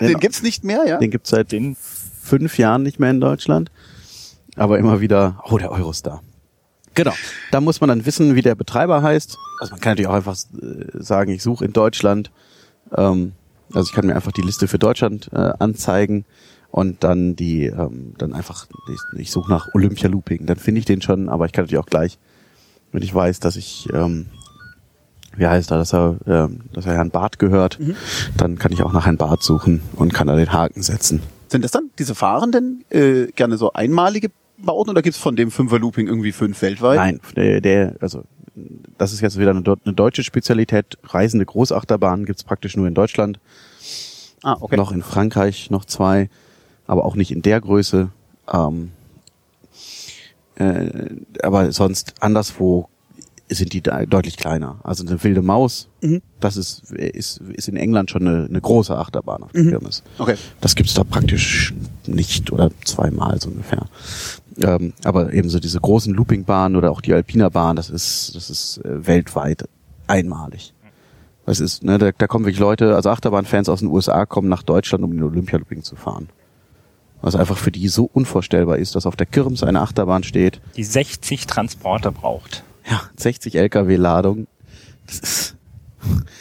[0.01, 0.99] Den gibt's nicht mehr, ja?
[0.99, 1.77] den gibt's seit Den
[2.23, 3.71] fünf Jahren nicht mehr in Deutschland.
[4.57, 6.23] Aber immer wieder, oh, der Eurostar.
[7.05, 7.17] Genau.
[7.51, 9.39] Da muss man dann wissen, wie der Betreiber heißt.
[9.59, 12.31] Also man kann natürlich auch einfach äh, sagen, ich suche in Deutschland.
[12.97, 13.33] Ähm,
[13.73, 16.25] also ich kann mir einfach die Liste für Deutschland äh, anzeigen
[16.71, 20.47] und dann die, ähm, dann einfach, ich, ich suche nach Olympia Looping.
[20.47, 22.19] Dann finde ich den schon, aber ich kann natürlich auch gleich,
[22.93, 24.27] wenn ich weiß, dass ich, ähm,
[25.37, 27.79] wie heißt er, dass er, ähm, dass er Herrn Barth gehört,
[28.37, 31.23] dann kann ich auch nach Herrn Barth suchen und kann da den Haken setzen.
[31.49, 34.31] Sind das dann diese Fahrenden äh, gerne so einmalige
[34.63, 36.97] Bauten oder gibt's von dem Fünfer Looping irgendwie fünf weltweit?
[36.97, 38.25] Nein, der, der, also
[38.99, 40.99] das ist jetzt wieder eine, eine deutsche Spezialität.
[41.05, 43.39] Reisende Großachterbahnen gibt's praktisch nur in Deutschland,
[44.43, 44.77] Ah, okay.
[44.77, 46.29] noch in Frankreich noch zwei,
[46.87, 48.11] aber auch nicht in der Größe.
[48.53, 48.91] Ähm,
[50.57, 50.91] äh,
[51.43, 52.89] aber sonst anderswo
[53.51, 54.77] sind die da deutlich kleiner.
[54.83, 56.23] Also eine wilde Maus, Mhm.
[56.41, 60.03] das ist, ist, ist in England schon eine, eine große Achterbahn auf der Kirmes.
[60.19, 60.37] Okay.
[60.61, 61.75] Das gibt's da praktisch
[62.07, 63.87] nicht oder zweimal so ungefähr.
[64.59, 68.79] Ähm, aber eben so diese großen Loopingbahnen oder auch die Alpina-Bahn, das ist, das ist
[68.85, 69.69] äh, weltweit
[70.07, 70.73] einmalig.
[71.47, 74.63] Das ist, ne, da, da kommen wirklich Leute, also Achterbahnfans aus den USA kommen nach
[74.63, 76.29] Deutschland, um den Olympia-Looping zu fahren.
[77.23, 80.85] Was einfach für die so unvorstellbar ist, dass auf der Kirmes eine Achterbahn steht, die
[80.85, 82.65] 60 Transporter braucht.
[82.91, 84.47] Ja, 60 LKW-Ladung.
[85.07, 85.57] Das ist,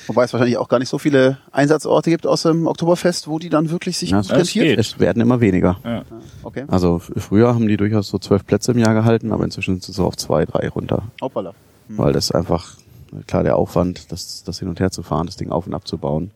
[0.08, 3.50] Wobei es wahrscheinlich auch gar nicht so viele Einsatzorte gibt aus dem Oktoberfest, wo die
[3.50, 4.66] dann wirklich sich ja, es, rentiert.
[4.66, 4.80] geht.
[4.80, 5.78] es werden immer weniger.
[5.84, 6.04] Ja.
[6.44, 6.64] Okay.
[6.68, 9.92] Also früher haben die durchaus so zwölf Plätze im Jahr gehalten, aber inzwischen sind sie
[9.92, 11.04] so auf zwei, drei runter.
[11.22, 11.54] Hoppala.
[11.90, 12.76] Weil das einfach,
[13.28, 16.32] klar, der Aufwand, das, das hin und her zu fahren, das Ding auf und abzubauen.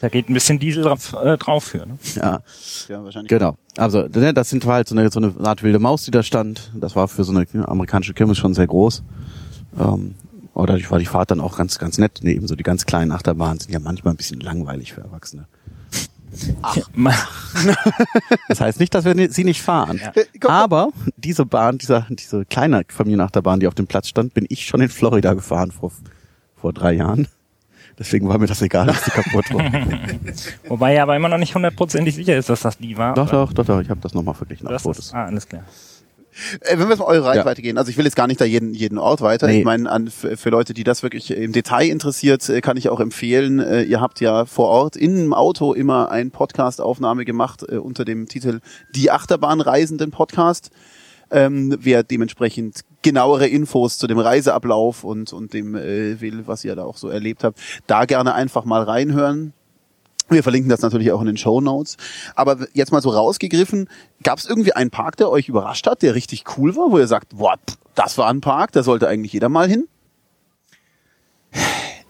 [0.00, 1.86] Da geht ein bisschen Diesel drauf, äh, drauf für.
[1.86, 1.98] Ne?
[2.16, 2.40] Ja,
[2.88, 3.28] Ja, wahrscheinlich.
[3.28, 3.56] genau.
[3.76, 6.70] Also, ne, das sind halt so eine, so eine Art wilde Maus, die da stand.
[6.74, 9.02] Das war für so eine ne, amerikanische Kirmes schon sehr groß.
[9.78, 10.14] Ähm,
[10.54, 12.20] dadurch war die Fahrt dann auch ganz, ganz nett.
[12.22, 15.46] Nee, eben so die ganz kleinen Achterbahnen sind ja manchmal ein bisschen langweilig für Erwachsene.
[16.94, 17.14] Ma-
[18.48, 20.00] Das heißt nicht, dass wir sie nicht fahren.
[20.02, 20.12] Ja.
[20.20, 24.66] Äh, Aber diese Bahn, dieser, diese kleine Familienachterbahn, die auf dem Platz stand, bin ich
[24.66, 25.92] schon in Florida gefahren vor,
[26.56, 27.28] vor drei Jahren.
[27.96, 29.64] Deswegen war mir das egal, dass die kaputt war.
[30.68, 33.14] Wobei ja aber immer noch nicht hundertprozentig sicher ist, dass das die war.
[33.14, 33.46] doch, oder?
[33.46, 35.14] doch, doch, doch, ich habe das nochmal verglichen Fotos.
[35.14, 35.62] ah, alles klar.
[36.60, 37.66] Äh, wenn wir jetzt mal eure Reichweite Ja.
[37.66, 39.46] gehen, also ich will jetzt gar nicht da jeden, jeden Ort weiter.
[39.46, 39.58] Nee.
[39.60, 43.00] Ich meine, an, für, Leute, die das wirklich im Detail interessiert, äh, kann ich auch
[43.00, 48.04] empfehlen, äh, ihr habt ja vor Ort im Auto immer ein Podcast-Aufnahme gemacht äh, unter
[48.04, 48.60] dem Titel
[48.94, 50.70] Die Achterbahnreisenden Podcast.
[51.30, 56.76] Ähm, wer dementsprechend genauere Infos zu dem Reiseablauf und, und dem äh, will, was ihr
[56.76, 59.52] da auch so erlebt habt, da gerne einfach mal reinhören.
[60.28, 61.96] Wir verlinken das natürlich auch in den Show Notes.
[62.34, 63.88] Aber jetzt mal so rausgegriffen,
[64.22, 67.06] gab es irgendwie einen Park, der euch überrascht hat, der richtig cool war, wo ihr
[67.06, 69.86] sagt, boah, pff, das war ein Park, da sollte eigentlich jeder mal hin?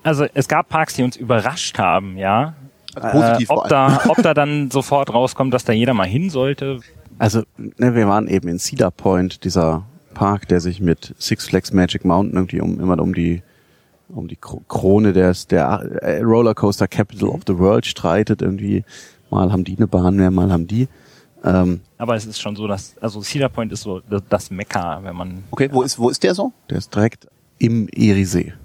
[0.02, 2.54] Also es gab Parks, die uns überrascht haben, ja.
[2.94, 6.30] Also positiv äh, ob, da, ob da dann sofort rauskommt, dass da jeder mal hin
[6.30, 6.80] sollte.
[7.18, 9.84] Also, ne, wir waren eben in Cedar Point, dieser
[10.14, 13.42] Park, der sich mit Six Flags Magic Mountain irgendwie um immer um die
[14.14, 18.84] um die Kro- Krone des der äh, Rollercoaster Capital of the World streitet irgendwie.
[19.30, 20.88] Mal haben die eine Bahn mehr, mal haben die.
[21.44, 25.00] Ähm, Aber es ist schon so, dass, also Cedar Point ist so das, das Mekka,
[25.02, 26.52] wenn man Okay, wo ist, wo ist der so?
[26.70, 27.26] der ist direkt
[27.58, 28.52] im Eriesee.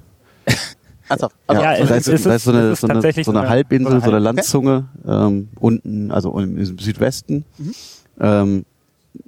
[0.47, 3.31] Ja, Also, Ja, also es ist- ist, so eine, es ist so eine, tatsächlich so
[3.31, 7.45] eine Halbinsel, so eine Landzunge ähm, unten, also im Südwesten.
[8.19, 8.65] Ähm,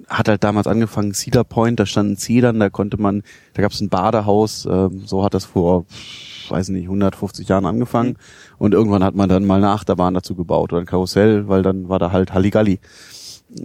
[0.08, 3.22] hat halt damals angefangen, Cedar Point, da standen Zedern, da konnte man,
[3.54, 5.86] da gab es ein Badehaus, ähm, so hat das vor,
[6.48, 8.16] weiß nicht, 150 Jahren angefangen.
[8.58, 11.88] Und irgendwann hat man dann mal eine Achterbahn dazu gebaut oder ein Karussell, weil dann
[11.88, 12.78] war da halt Halligalli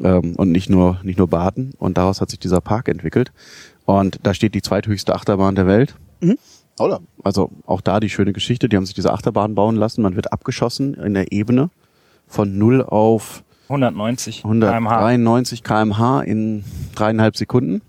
[0.02, 1.74] ähm, und nicht nur nicht nur Baden.
[1.78, 3.32] Und daraus hat sich dieser Park entwickelt.
[3.86, 5.96] Und da steht die zweithöchste Achterbahn der Welt.
[6.80, 7.00] Oder?
[7.24, 10.02] Also auch da die schöne Geschichte, die haben sich diese Achterbahn bauen lassen.
[10.02, 11.70] Man wird abgeschossen in der Ebene
[12.28, 14.70] von 0 auf 190 kmh.
[14.70, 16.64] 193 kmh in
[16.96, 17.82] dreieinhalb Sekunden.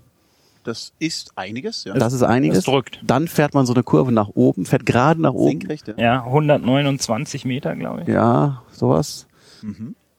[0.63, 1.93] Das ist einiges, ja.
[1.93, 2.57] Das ist einiges.
[2.59, 2.99] das drückt.
[3.03, 5.61] Dann fährt man so eine Kurve nach oben, fährt gerade nach oben.
[5.61, 5.93] Senkrecht, ja.
[5.97, 8.07] Ja, 129 Meter, glaube ich.
[8.07, 9.27] Ja, sowas.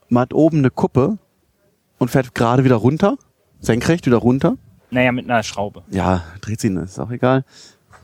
[0.09, 1.19] Man hat oben eine Kuppe
[1.99, 3.17] und fährt gerade wieder runter,
[3.61, 4.57] senkrecht wieder runter.
[4.91, 5.83] Naja, mit einer Schraube.
[5.91, 7.45] Ja, dreht sie, ist auch egal.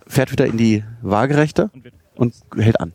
[0.07, 1.71] Fährt wieder in die Waagerechte
[2.15, 2.93] Und und hält an.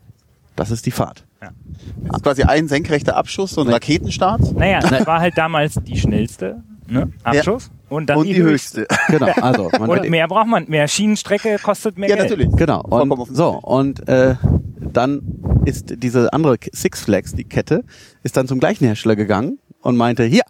[0.56, 1.26] Das ist die Fahrt.
[1.42, 4.54] Das ist quasi ein senkrechter Abschuss, so ein Raketenstart.
[4.56, 7.12] Naja, das war halt damals die schnellste ne?
[7.24, 7.72] Abschuss.
[7.90, 8.86] Und dann und die höchste.
[9.10, 10.66] Genau, also man Und mehr braucht man.
[10.70, 12.30] Mehr Schienenstrecke kostet mehr Ja, Geld.
[12.30, 12.56] natürlich.
[12.56, 12.82] Genau.
[12.82, 14.36] Und, so, und äh,
[14.80, 15.22] dann
[15.66, 17.84] ist diese andere Six Flags, die Kette,
[18.24, 20.44] ist dann zum gleichen Hersteller gegangen und meinte, hier,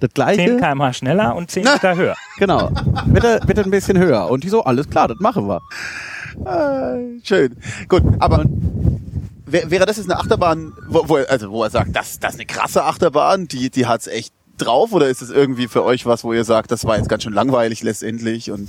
[0.00, 2.16] das 10 gleiche, km schneller und 10 Meter höher.
[2.38, 2.70] genau,
[3.06, 4.28] bitte, bitte ein bisschen höher.
[4.28, 5.60] Und die so, alles klar, das machen wir.
[6.44, 7.54] Ah, schön.
[7.88, 8.44] Gut, aber
[9.52, 12.34] wär, wäre das jetzt eine Achterbahn, wo, wo, er- also wo er sagt, das, das
[12.34, 16.06] ist eine krasse Achterbahn, die, die hat's echt drauf, oder ist es irgendwie für euch
[16.06, 18.68] was, wo ihr sagt, das war jetzt ganz schön langweilig letztendlich und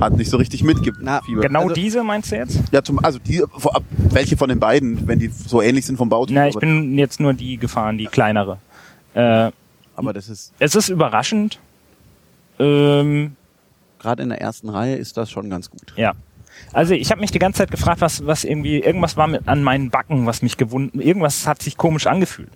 [0.00, 1.02] hat nicht so richtig mitgefiebert?
[1.02, 2.58] Na, Genau Also- diese meinst du jetzt?
[2.72, 6.08] Ja, zum, also die, vorab, welche von den beiden, wenn die so ähnlich sind vom
[6.08, 6.34] Bautyp?
[6.36, 8.58] Na, ich bin jetzt nur die gefahren, die kleinere.
[9.14, 9.50] Äh,
[9.96, 11.58] Aber das ist, es ist überraschend.
[12.60, 13.36] Ähm,
[13.98, 15.92] gerade in der ersten Reihe ist das schon ganz gut.
[15.96, 16.12] ja.
[16.72, 19.62] Also ich habe mich die ganze Zeit gefragt, was, was irgendwie, irgendwas war mit an
[19.62, 22.50] meinen Backen, was mich gewunden, irgendwas hat sich komisch angefühlt.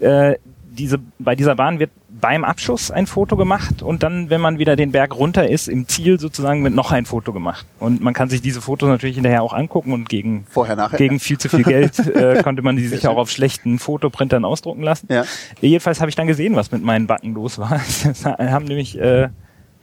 [0.00, 0.36] Äh,
[0.72, 4.76] diese, bei dieser Bahn wird beim Abschuss ein Foto gemacht und dann, wenn man wieder
[4.76, 7.66] den Berg runter ist, im Ziel sozusagen wird noch ein Foto gemacht.
[7.78, 10.98] Und man kann sich diese Fotos natürlich hinterher auch angucken und gegen, Vorher, nachher?
[10.98, 14.82] gegen viel zu viel Geld äh, konnte man die sich auch auf schlechten Fotoprintern ausdrucken
[14.82, 15.08] lassen.
[15.10, 15.24] Ja.
[15.60, 17.80] Jedenfalls habe ich dann gesehen, was mit meinen Backen los war.
[18.24, 19.28] Haben nämlich äh,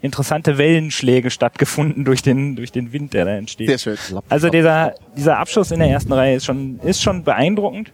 [0.02, 3.68] interessante Wellenschläge stattgefunden durch den, durch den Wind, der da entsteht.
[3.68, 4.20] Sehr schön.
[4.30, 7.92] Also dieser, dieser Abschuss in der ersten Reihe ist schon, ist schon beeindruckend.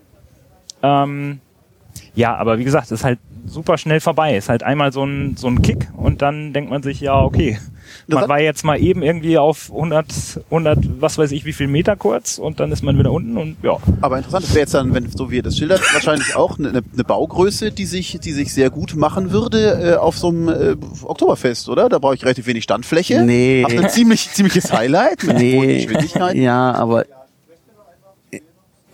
[0.84, 1.40] Ähm,
[2.16, 4.36] ja, aber wie gesagt, ist halt super schnell vorbei.
[4.38, 7.60] Ist halt einmal so ein, so ein Kick und dann denkt man sich, ja, okay.
[8.08, 11.96] Man war jetzt mal eben irgendwie auf 100, 100, was weiß ich, wie viel Meter
[11.96, 13.78] kurz und dann ist man wieder unten und ja.
[14.02, 16.70] Aber interessant, das wäre jetzt dann, wenn so wie ihr das schildert, wahrscheinlich auch eine,
[16.70, 20.76] eine Baugröße, die sich, die sich sehr gut machen würde äh, auf so einem äh,
[21.04, 21.88] Oktoberfest, oder?
[21.90, 23.22] Da brauche ich relativ wenig Standfläche.
[23.24, 23.64] Nee.
[23.64, 26.42] Hab ein ziemlich, ziemliches Highlight mit hohen Nee, Geschwindigkeiten.
[26.42, 27.06] ja, aber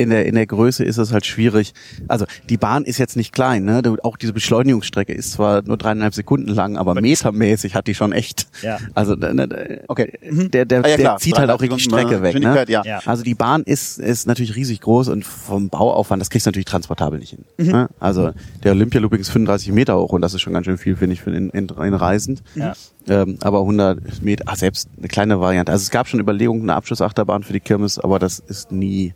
[0.01, 1.73] in der, in der Größe ist es halt schwierig.
[2.07, 3.81] Also die Bahn ist jetzt nicht klein, ne?
[4.03, 8.47] Auch diese Beschleunigungsstrecke ist zwar nur dreieinhalb Sekunden lang, aber metermäßig hat die schon echt.
[8.61, 8.79] Ja.
[8.93, 10.13] Also ne, ne, Okay.
[10.21, 12.41] der, der, Ah, ja, der zieht halt auch richtig Sekunden, Strecke äh, weg.
[12.41, 12.65] Ne?
[12.67, 12.83] Ja.
[12.83, 12.99] Ja.
[13.05, 16.65] Also die Bahn ist, ist natürlich riesig groß und vom Bauaufwand, das kriegst du natürlich
[16.65, 17.45] transportabel nicht hin.
[17.57, 17.71] Mhm.
[17.71, 17.89] Ne?
[17.99, 18.31] Also
[18.63, 21.21] der Olympia-Looping ist 35 Meter hoch und das ist schon ganz schön viel, finde ich,
[21.21, 22.41] für den in, in Reisend.
[22.55, 22.73] Ja.
[23.07, 25.71] Ähm, aber 100 Meter, ach, selbst eine kleine Variante.
[25.71, 29.13] Also es gab schon Überlegungen, eine Abschlussachterbahn für die Kirmes, aber das ist nie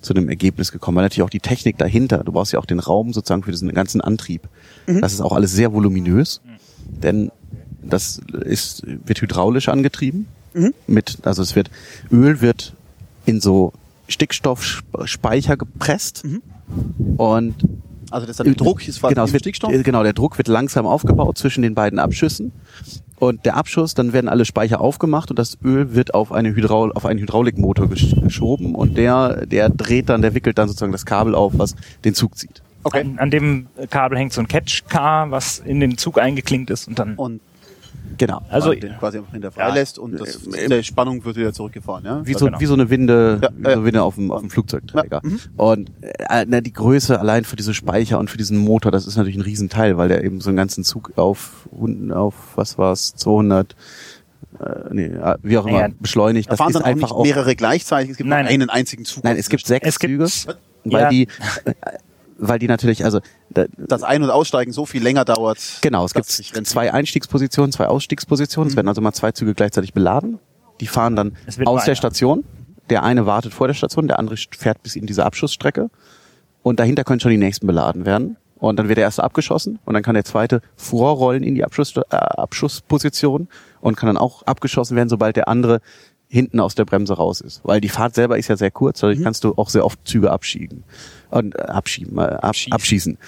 [0.00, 0.96] zu einem Ergebnis gekommen.
[0.96, 3.72] Weil natürlich auch die Technik dahinter, du brauchst ja auch den Raum sozusagen für diesen
[3.72, 4.48] ganzen Antrieb.
[4.86, 6.40] Das ist auch alles sehr voluminös,
[6.86, 7.30] denn
[7.82, 10.26] das ist, wird hydraulisch angetrieben.
[10.86, 11.70] Mit, also es wird,
[12.10, 12.72] Öl wird
[13.26, 13.72] in so
[14.08, 16.24] Stickstoffspeicher gepresst
[17.16, 17.54] und
[18.10, 19.72] Also das ist dann der Druck ist quasi genau, wird, Stickstoff.
[19.72, 22.52] äh, genau, der Druck wird langsam aufgebaut zwischen den beiden Abschüssen.
[23.18, 26.92] Und der Abschuss, dann werden alle Speicher aufgemacht und das Öl wird auf, eine Hydraul
[26.92, 31.04] auf einen Hydraulikmotor gesch geschoben und der, der dreht dann, der wickelt dann sozusagen das
[31.04, 32.62] Kabel auf, was den Zug zieht.
[32.84, 33.00] Okay.
[33.00, 36.98] An, an dem Kabel hängt so ein Catch-Car, was in den Zug eingeklinkt ist und
[36.98, 37.16] dann.
[37.16, 37.40] Und
[38.16, 38.40] Genau.
[38.48, 42.26] Also- den quasi einfach hinter freilässt und das, äh, der Spannung wird wieder zurückgefahren, ja?
[42.26, 42.60] wie so, genau.
[42.60, 43.84] wie so eine Winde, Ja, wie so eine ja.
[43.84, 45.20] Winde auf dem, auf dem Flugzeugträger.
[45.22, 45.40] Ja, mhm.
[45.56, 49.16] Und äh, na, die Größe allein für diese Speicher und für diesen Motor, das ist
[49.16, 51.68] natürlich ein Riesenteil, weil der eben so einen ganzen Zug auf,
[52.12, 53.76] auf was war's, 200,
[54.60, 55.88] äh, nee, äh, wie auch immer, Ja.
[56.00, 56.48] beschleunigt.
[56.48, 58.50] Da Das fahren ist dann auch einfach nicht auch mehrere gleichzeitig, es gibt Nein, nur
[58.52, 59.24] einen einzigen Zug.
[59.24, 61.08] Nein, es gibt sechs Es gibt- Züge, weil Ja.
[61.10, 61.22] die,
[61.64, 61.72] äh,
[62.38, 63.20] weil die natürlich, also
[63.76, 65.58] das Ein- und Aussteigen so viel länger dauert.
[65.80, 68.70] genau, es gibt zwei Einstiegspositionen, zwei Ausstiegspositionen.
[68.70, 70.38] Es werden also mal zwei Züge gleichzeitig beladen.
[70.80, 71.94] Die fahren dann aus der.
[71.94, 72.44] Station.
[72.90, 75.90] Der eine wartet vor der Station, der andere fährt bis in diese Abschussstrecke.
[76.62, 78.36] Und dahinter können schon die nächsten beladen werden.
[78.58, 81.96] Und dann wird der erste abgeschossen und dann kann der zweite vorrollen in die Abschuss,
[81.96, 83.48] äh, Abschussposition
[83.80, 85.80] und kann dann auch abgeschossen werden, sobald der andere
[86.28, 87.60] hinten aus der Bremse raus ist.
[87.64, 90.30] Weil die Fahrt selber ist ja sehr kurz, dadurch kannst du auch sehr oft Züge
[90.30, 90.84] abschieben.
[91.30, 92.72] Und, äh, abschieben, äh, ab, Abschießen.
[92.72, 93.18] abschießen.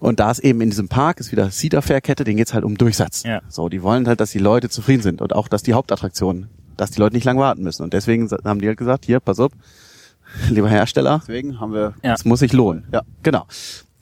[0.00, 3.22] Und da es eben in diesem Park ist wieder Cedar-Fair-Kette, denen geht's halt um Durchsatz.
[3.24, 3.42] Ja.
[3.48, 6.90] So, die wollen halt, dass die Leute zufrieden sind und auch, dass die Hauptattraktion, dass
[6.90, 7.82] die Leute nicht lang warten müssen.
[7.82, 9.52] Und deswegen haben die halt gesagt, hier, pass auf,
[10.50, 12.14] lieber Hersteller, Deswegen haben wir Ja.
[12.14, 12.86] es muss sich lohnen.
[12.92, 13.02] Ja.
[13.22, 13.46] Genau.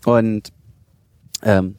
[0.04, 0.52] Und
[1.42, 1.76] ähm,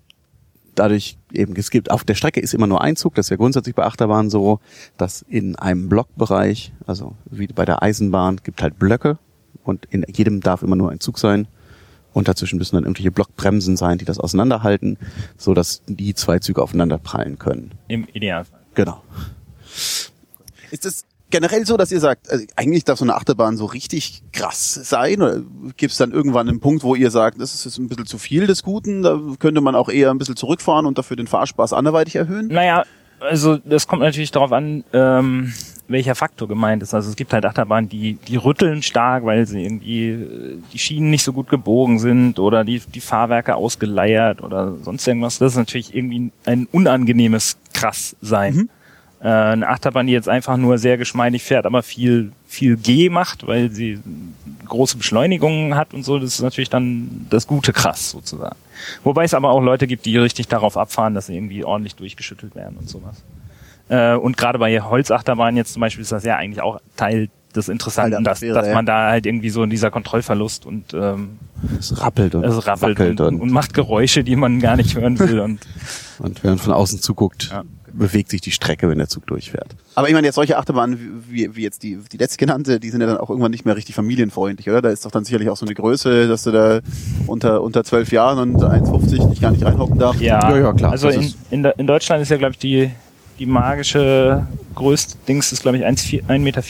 [0.75, 3.37] dadurch eben, es gibt, auf der Strecke ist immer nur ein Zug, das ist ja
[3.37, 4.59] grundsätzlich bei Achterbahnen so,
[4.97, 9.17] dass in einem Blockbereich, also wie bei der Eisenbahn, gibt halt Blöcke
[9.63, 11.47] und in jedem darf immer nur ein Zug sein.
[12.13, 14.97] Und dazwischen müssen dann irgendwelche Blockbremsen sein, die das auseinanderhalten,
[15.37, 17.73] so dass die zwei Züge aufeinander prallen können.
[17.87, 18.59] Im Idealfall.
[18.73, 19.03] Genau.
[20.71, 24.23] Ist es generell so, dass ihr sagt, also eigentlich darf so eine Achterbahn so richtig
[24.31, 25.21] krass sein?
[25.21, 25.41] Oder
[25.75, 28.17] gibt es dann irgendwann einen Punkt, wo ihr sagt, das ist jetzt ein bisschen zu
[28.17, 31.73] viel des Guten, da könnte man auch eher ein bisschen zurückfahren und dafür den Fahrspaß
[31.73, 32.47] anderweitig erhöhen?
[32.47, 32.83] Naja,
[33.19, 35.53] also das kommt natürlich darauf an, ähm,
[35.87, 36.93] welcher Faktor gemeint ist.
[36.93, 41.09] Also es gibt halt Achterbahnen, die, die rütteln stark, weil sie irgendwie äh, die Schienen
[41.09, 45.39] nicht so gut gebogen sind oder die, die Fahrwerke ausgeleiert oder sonst irgendwas.
[45.39, 48.69] Das ist natürlich irgendwie ein unangenehmes Krass sein.
[49.19, 53.47] Äh, eine Achterbahn, die jetzt einfach nur sehr geschmeidig fährt, aber viel, viel G macht,
[53.47, 53.99] weil sie
[54.65, 58.55] große Beschleunigungen hat und so, das ist natürlich dann das gute Krass sozusagen.
[59.03, 62.55] Wobei es aber auch Leute gibt, die richtig darauf abfahren, dass sie irgendwie ordentlich durchgeschüttelt
[62.55, 63.23] werden und sowas.
[63.89, 67.69] Äh, und gerade bei Holzachterbahnen jetzt zum Beispiel ist das ja eigentlich auch Teil des
[67.69, 71.39] Interessanten, dass, dass man da halt irgendwie so in dieser Kontrollverlust und ähm,
[71.79, 75.17] Es rappelt und es rappelt und, und, und macht Geräusche, die man gar nicht hören
[75.17, 75.39] will.
[75.39, 75.65] Und
[76.19, 77.63] und wenn man von außen zuguckt, Ja.
[77.97, 79.75] Bewegt sich die Strecke, wenn der Zug durchfährt.
[79.95, 83.07] Aber ich meine, jetzt solche Achterbahnen wie, wie jetzt die, die letztgenannte, die sind ja
[83.07, 84.81] dann auch irgendwann nicht mehr richtig familienfreundlich, oder?
[84.81, 86.79] Da ist doch dann sicherlich auch so eine Größe, dass du da
[87.25, 90.21] unter, unter zwölf Jahren und 1,50 dich gar nicht reinhocken darfst.
[90.21, 92.91] ja, Ja, ja, klar, Also in, in, der- in Deutschland ist ja, glaube ich, die,
[93.39, 94.45] die magische
[94.75, 96.61] größte Dings ist, glaube ich, 1,4 Meter.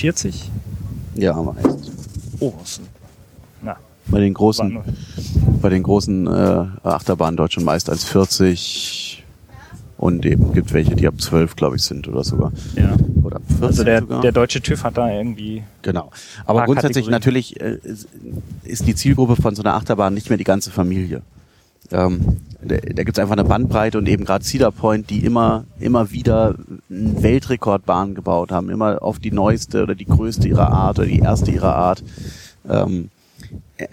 [1.16, 1.92] Ja, meist.
[2.40, 2.80] Oh, was
[3.62, 3.76] na,
[4.08, 4.80] Bei den großen,
[5.62, 9.18] bei den großen äh, Achterbahnen Deutschland meist 1,40
[9.98, 12.52] und eben gibt welche, die ab 12, glaube ich, sind oder sogar.
[12.76, 12.96] ja.
[13.24, 14.22] Oder ab 14 Also der, sogar.
[14.22, 16.12] der deutsche TÜV hat da irgendwie Genau.
[16.46, 17.12] Aber grundsätzlich Kategorien.
[17.12, 17.78] natürlich äh,
[18.64, 21.22] ist- die Zielgruppe von so einer Achterbahn nicht mehr die ganze Familie.
[21.92, 25.64] Ähm, da da gibt es einfach eine Bandbreite und eben gerade Cedar Point, die immer,
[25.80, 26.56] immer wieder
[26.90, 31.20] einen Weltrekordbahn gebaut haben, immer auf die neueste oder die größte ihrer Art oder die
[31.20, 32.04] erste ihrer Art,
[32.70, 33.10] ähm,
[33.78, 33.86] äh,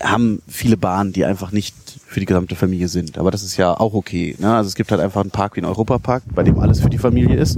[0.00, 1.74] haben viele Bahnen, die einfach nicht
[2.10, 3.18] für die gesamte Familie sind.
[3.18, 4.34] Aber das ist ja auch okay.
[4.40, 4.52] Ne?
[4.52, 6.98] Also es gibt halt einfach einen Park wie ein Europapark, bei dem alles für die
[6.98, 7.56] Familie ist.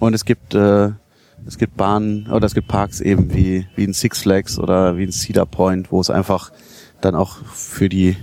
[0.00, 0.92] Und es gibt äh,
[1.46, 5.02] es gibt Bahnen oder es gibt Parks eben wie wie ein Six Flags oder wie
[5.02, 6.50] ein Cedar Point, wo es einfach
[7.02, 8.16] dann auch für die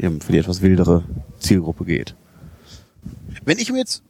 [0.00, 1.04] eben für die etwas wildere
[1.40, 2.14] Zielgruppe geht.
[3.44, 4.02] Wenn ich mir jetzt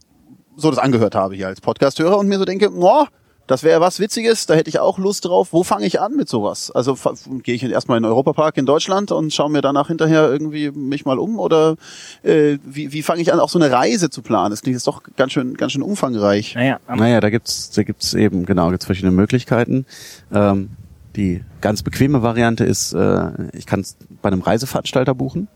[0.54, 3.08] so das angehört habe hier als Podcast-Hörer und mir so denke, boah,
[3.46, 5.52] das wäre was Witziges, da hätte ich auch Lust drauf.
[5.52, 6.70] Wo fange ich an mit sowas?
[6.70, 6.96] Also
[7.42, 11.04] gehe ich erstmal in den Europapark in Deutschland und schaue mir danach hinterher irgendwie mich
[11.04, 11.76] mal um oder
[12.22, 14.50] äh, wie, wie fange ich an, auch so eine Reise zu planen?
[14.50, 16.54] Das klingt jetzt doch ganz schön, ganz schön umfangreich.
[16.56, 19.86] Naja, Naja, da gibt's da gibt's eben genau gibt's verschiedene Möglichkeiten.
[20.32, 20.70] Ähm,
[21.14, 25.48] die ganz bequeme Variante ist, äh, ich kann es bei einem Reiseveranstalter buchen.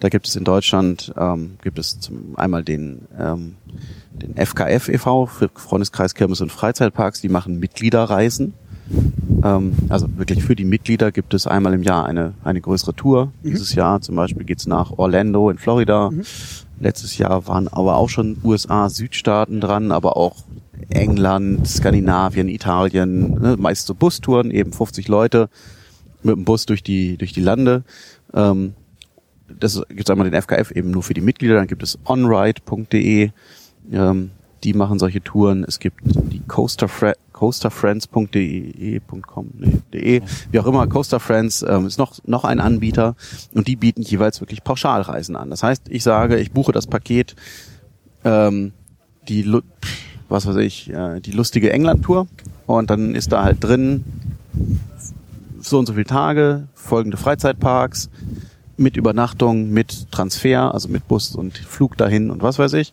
[0.00, 3.56] Da gibt es in Deutschland ähm, gibt es zum einmal den ähm,
[4.16, 5.26] den FKF e.V.
[5.26, 7.20] für Freundeskreis Kirmes und Freizeitparks.
[7.20, 8.54] Die machen Mitgliederreisen.
[9.42, 13.32] Ähm, also wirklich für die Mitglieder gibt es einmal im Jahr eine eine größere Tour.
[13.42, 16.10] Dieses Jahr zum Beispiel geht's nach Orlando in Florida.
[16.78, 20.44] Letztes Jahr waren aber auch schon USA, Südstaaten dran, aber auch
[20.90, 25.48] England, Skandinavien, Italien, ne, meist so Bustouren, eben 50 Leute
[26.22, 27.82] mit dem Bus durch die, durch die Lande.
[28.34, 28.74] Ähm,
[29.48, 33.30] das gibt einmal den FKF eben nur für die Mitglieder, dann gibt es onride.de,
[33.92, 34.32] ähm,
[34.64, 35.64] die machen solche Touren.
[35.64, 42.14] Es gibt die Coasterfre coasterfriends.de.com, nee, de, wie auch immer, Coaster Friends ähm, ist noch,
[42.24, 43.14] noch ein Anbieter
[43.52, 45.50] und die bieten jeweils wirklich Pauschalreisen an.
[45.50, 47.36] Das heißt, ich sage, ich buche das Paket,
[48.24, 48.72] ähm,
[49.28, 49.52] die,
[50.30, 52.26] was weiß ich, äh, die lustige England-Tour
[52.64, 54.06] und dann ist da halt drin
[55.60, 58.08] so und so viele Tage, folgende Freizeitparks,
[58.76, 62.92] mit Übernachtung, mit Transfer, also mit Bus und Flug dahin und was weiß ich,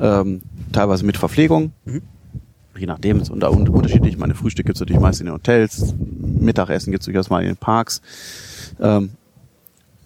[0.00, 0.40] ähm,
[0.72, 1.72] teilweise mit Verpflegung.
[2.78, 4.16] Je nachdem ist unter, un- unterschiedlich.
[4.18, 8.00] Meine Frühstück gibt's natürlich meist in den Hotels, Mittagessen gibt's durchaus mal in den Parks.
[8.80, 9.10] Ähm,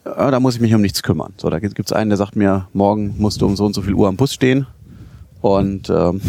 [0.05, 1.33] ja, da muss ich mich um nichts kümmern.
[1.37, 3.83] So, da gibt- gibt's einen, der sagt mir, morgen musst du um so und so
[3.83, 4.67] viel Uhr am Bus stehen
[5.41, 6.21] und, ähm,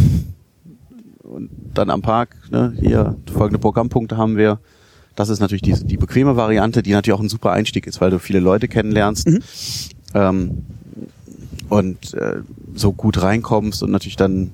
[1.23, 4.59] und dann am Park, ne, hier folgende Programmpunkte haben wir.
[5.15, 8.11] Das ist natürlich die, die bequeme Variante, die natürlich auch ein super Einstieg ist, weil
[8.11, 9.29] du viele Leute kennenlernst
[10.13, 10.63] ähm,
[11.69, 12.37] und äh,
[12.73, 14.51] so gut reinkommst und natürlich dann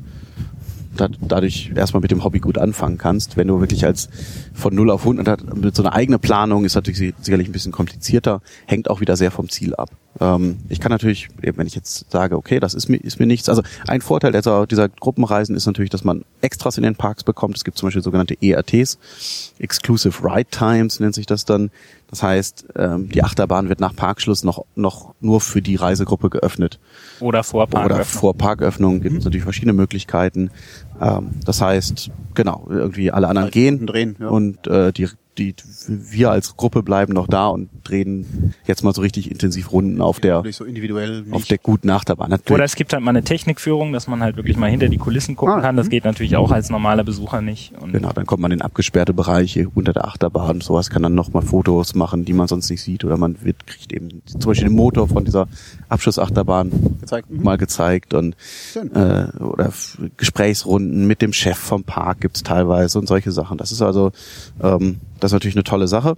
[0.96, 3.38] da, dadurch erstmal mit dem Hobby gut anfangen kannst.
[3.38, 4.10] Wenn du wirklich als
[4.54, 8.42] von 0 auf 100 mit so einer eigenen Planung ist natürlich sicherlich ein bisschen komplizierter,
[8.66, 9.90] hängt auch wieder sehr vom Ziel ab.
[10.20, 13.48] Ähm, ich kann natürlich, wenn ich jetzt sage, okay, das ist mir, ist mir nichts,
[13.50, 17.58] also ein Vorteil dieser, dieser Gruppenreisen ist natürlich, dass man Extras in den Parks bekommt.
[17.58, 18.98] Es gibt zum Beispiel sogenannte ERTs,
[19.60, 21.72] Exclusive Ride Times nennt sich das dann.
[22.10, 26.80] Das heißt, ähm, die Achterbahn wird nach Parkschluss noch, noch nur für die Reisegruppe geöffnet.
[27.20, 27.98] Oder vor Parköffnung.
[27.98, 30.50] Oder vor Parköffnung gibt es natürlich verschiedene Möglichkeiten.
[31.00, 34.28] Ähm, das heißt, genau, irgendwie alle anderen gehen drehen, ja.
[34.30, 35.08] und äh, die,
[35.40, 35.56] die,
[35.88, 40.20] wir als Gruppe bleiben noch da und drehen jetzt mal so richtig intensiv Runden auf
[40.20, 42.30] der, so individuell auf der guten Achterbahn.
[42.30, 44.98] Natürlich, Oder es gibt halt mal eine Technikführung, dass man halt wirklich mal hinter die
[44.98, 45.76] Kulissen gucken Ah, kann.
[45.78, 47.74] Das geht natürlich auch als normaler Besucher nicht.
[47.82, 51.16] Und Genau, dann kommt man in abgesperrte Bereiche unter der Achterbahn und sowas, kann dann
[51.16, 53.04] nochmal Fotos machen, die man sonst nicht sieht.
[53.06, 55.48] Oder man wird, kriegt eben zum Beispiel den Motor von dieser
[55.88, 56.72] Abschussachterbahn
[57.02, 57.30] Gezeigt.
[57.30, 57.44] Mhm.
[57.44, 58.36] mal gezeigt und
[58.74, 58.94] Schön.
[58.96, 59.72] äh, oder
[60.18, 63.58] Gesprächsrunden mit dem Chef vom Park gibt's teilweise und solche Sachen.
[63.58, 64.12] Das ist also
[64.62, 66.18] ähm, das ist natürlich eine tolle Sache.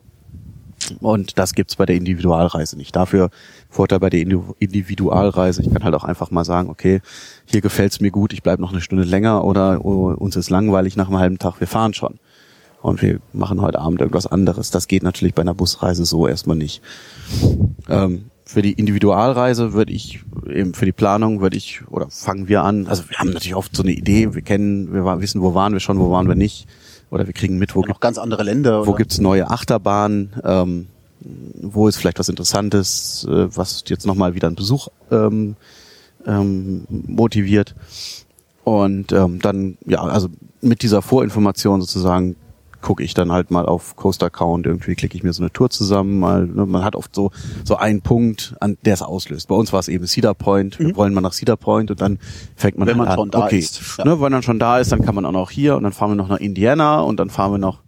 [1.00, 2.96] Und das gibt's bei der Individualreise nicht.
[2.96, 3.30] Dafür
[3.70, 7.02] Vorteil bei der Individu- Individualreise, ich kann halt auch einfach mal sagen, okay,
[7.46, 10.96] hier gefällt's mir gut, ich bleib noch eine Stunde länger oder oh, uns ist langweilig
[10.96, 12.20] nach einem halben Tag, wir fahren schon.
[12.82, 14.72] Und wir machen heute Abend irgendwas anderes.
[14.72, 16.82] Das geht natürlich bei einer Busreise so erstmal nicht.
[17.88, 22.64] Ähm, für die Individualreise würde ich, eben für die Planung würde ich, oder fangen wir
[22.64, 25.74] an, also wir haben natürlich oft so eine Idee, wir kennen, wir wissen, wo waren
[25.74, 26.68] wir schon, wo waren wir nicht.
[27.12, 28.86] Oder wir kriegen mit, wo, noch ganz andere Länder.
[28.86, 28.98] wo oder?
[28.98, 30.88] gibt's neue Achterbahnen, ähm,
[31.62, 35.56] wo ist vielleicht was Interessantes, äh, was jetzt nochmal wieder einen Besuch ähm,
[36.26, 37.76] ähm, motiviert.
[38.64, 40.30] Und ähm, dann, ja, also
[40.62, 42.36] mit dieser Vorinformation sozusagen
[42.82, 45.70] gucke ich dann halt mal auf Coast Account, irgendwie klicke ich mir so eine Tour
[45.70, 47.32] zusammen, mal, ne, man hat oft so,
[47.64, 49.48] so einen Punkt, an der es auslöst.
[49.48, 52.20] Bei uns war es eben Cedar Point, wir wollen mal nach Cedar Point und dann
[52.56, 52.92] fängt man Mhm.
[52.92, 54.06] Wenn halt man an, schon da okay, ist, ja.
[54.06, 56.12] ne, wenn man schon da ist, dann kann man auch noch hier und dann fahren
[56.12, 57.80] wir noch nach Indiana und dann fahren wir noch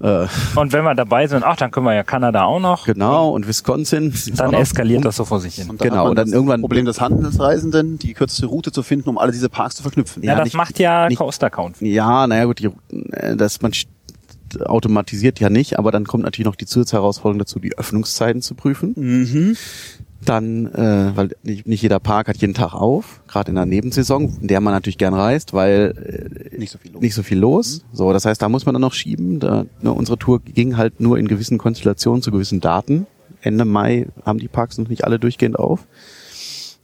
[0.00, 2.84] äh, Und wenn wir dabei sind, ach, dann können wir ja Kanada auch noch.
[2.86, 4.14] genau und Wisconsin.
[4.36, 5.68] Dann eskaliert das so vor sich hin.
[5.70, 9.08] Und dann Genau, und dann das irgendwann- Problem des Handelsreisenden, die kürzeste Route zu finden,
[9.08, 10.22] um alle diese Parks zu verknüpfen.
[10.22, 11.80] Ja, Ja, das nicht- macht ja nicht- Coast Account.
[11.80, 12.70] Ja, naja gut, die,
[13.10, 13.72] äh, das man
[14.64, 18.94] automatisiert ja nicht, aber dann kommt natürlich noch die Zusatzherausforderung dazu, die Öffnungszeiten zu prüfen.
[18.96, 19.56] Mhm.
[20.24, 24.36] Dann, äh, weil nicht, nicht jeder Park hat jeden Tag auf, gerade in der Nebensaison,
[24.40, 27.00] in der man natürlich gern reist, weil äh, Nicht so viel los.
[27.02, 27.84] nicht so viel los.
[27.92, 29.38] So, das heißt, da muss man dann noch schieben.
[29.38, 33.06] Da, ne, unsere Tour ging halt nur in gewissen Konstellationen zu gewissen Daten.
[33.42, 35.86] Ende Mai haben die Parks noch nicht alle durchgehend auf.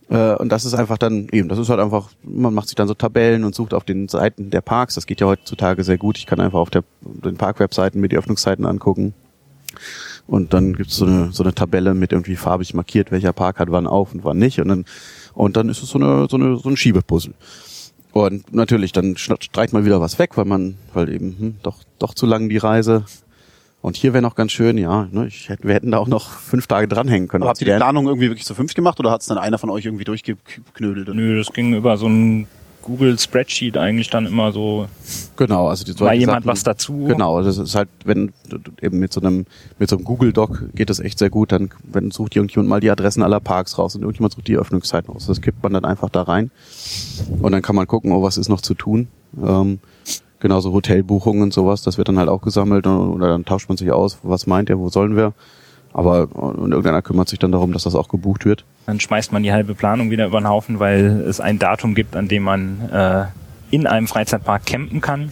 [0.09, 2.89] Äh, und das ist einfach dann eben, das ist halt einfach, man macht sich dann
[2.89, 4.95] so Tabellen und sucht auf den Seiten der Parks.
[4.95, 6.19] Das geht ja heutzutage sehr gut.
[6.19, 9.15] Ich kann einfach auf der, den Parkwebseiten mir die Öffnungszeiten angucken.
[10.27, 13.71] Und dann gibt's so eine, so eine Tabelle mit irgendwie farbig markiert, welcher Park hat
[13.71, 14.59] wann auf und wann nicht.
[14.61, 14.85] Und dann,
[15.35, 17.35] und dann ist es so eine, so eine, so ein Schiebepuzzle.
[18.13, 22.15] Und natürlich, dann streicht man wieder was weg, weil man, weil eben hm, doch, doch
[22.15, 23.05] zu lang die Reise.
[23.85, 26.31] Und hier wäre noch ganz schön, ja, ne, ich hätte, wir hätten da auch noch
[26.31, 27.43] fünf Tage dranhängen können.
[27.43, 29.59] Aber habt ihr die Planung irgendwie wirklich zu fünft gemacht oder hat es dann einer
[29.59, 31.09] von euch irgendwie durchgeknödelt?
[31.09, 32.47] Nö, das ging über so ein
[32.81, 34.89] Google Spreadsheet eigentlich dann immer so.
[35.37, 37.05] Genau, also die War solche jemand was dazu?
[37.05, 38.33] Genau, das ist halt, wenn
[38.81, 39.45] eben mit so einem
[39.79, 41.53] mit so einem Google Doc geht das echt sehr gut.
[41.53, 45.13] Dann wenn sucht irgendjemand mal die Adressen aller Parks raus und irgendjemand sucht die Öffnungszeiten
[45.13, 45.27] raus.
[45.27, 46.51] Das kippt man dann einfach da rein
[47.43, 49.09] und dann kann man gucken, oh, was ist noch zu tun.
[49.47, 49.81] Ähm,
[50.45, 53.79] genauso Hotelbuchungen und sowas, das wird dann halt auch gesammelt und- oder dann tauscht man
[53.79, 55.33] sich aus, was meint ihr, wo sollen wir?
[55.95, 58.67] Aber und irgendeiner kümmert sich dann darum, dass das auch gebucht wird.
[58.85, 62.15] Dann schmeißt man die halbe Planung wieder über den Haufen, weil es ein Datum gibt,
[62.15, 63.25] an dem man äh,
[63.71, 65.31] in einem Freizeitpark campen kann.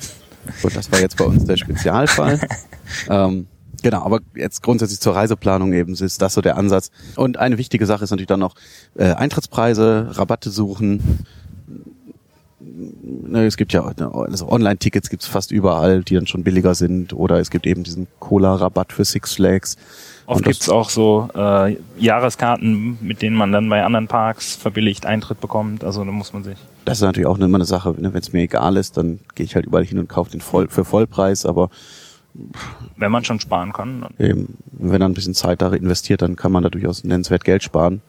[0.62, 2.40] Und das war jetzt bei uns der Spezialfall.
[3.10, 3.48] ähm,
[3.82, 6.90] genau, aber jetzt grundsätzlich zur Reiseplanung eben ist das so der Ansatz.
[7.16, 8.54] Und eine wichtige Sache ist natürlich dann noch
[8.96, 11.26] äh, Eintrittspreise, Rabatte suchen.
[13.02, 17.12] Ne, Es gibt ja also Online-Tickets gibt's fast überall, die dann schon billiger sind.
[17.12, 19.76] Oder es gibt eben diesen Cola-Rabatt für Six Flags.
[20.26, 25.40] Oft gibt's auch so äh, Jahreskarten, mit denen man dann bei anderen Parks verbilligt Eintritt
[25.40, 25.84] bekommt.
[25.84, 26.58] Also da muss man sich.
[26.84, 27.94] Das ist natürlich auch immer eine Sache.
[27.98, 28.14] Ne?
[28.14, 30.68] Wenn es mir egal ist, dann gehe ich halt überall hin und kaufe den voll,
[30.68, 31.44] für Vollpreis.
[31.44, 31.70] Aber
[32.96, 34.02] Wenn man schon sparen kann.
[34.02, 34.26] Dann.
[34.26, 37.62] eben, wenn man ein bisschen Zeit da investiert, dann kann man da durchaus nennenswert Geld
[37.62, 38.00] sparen.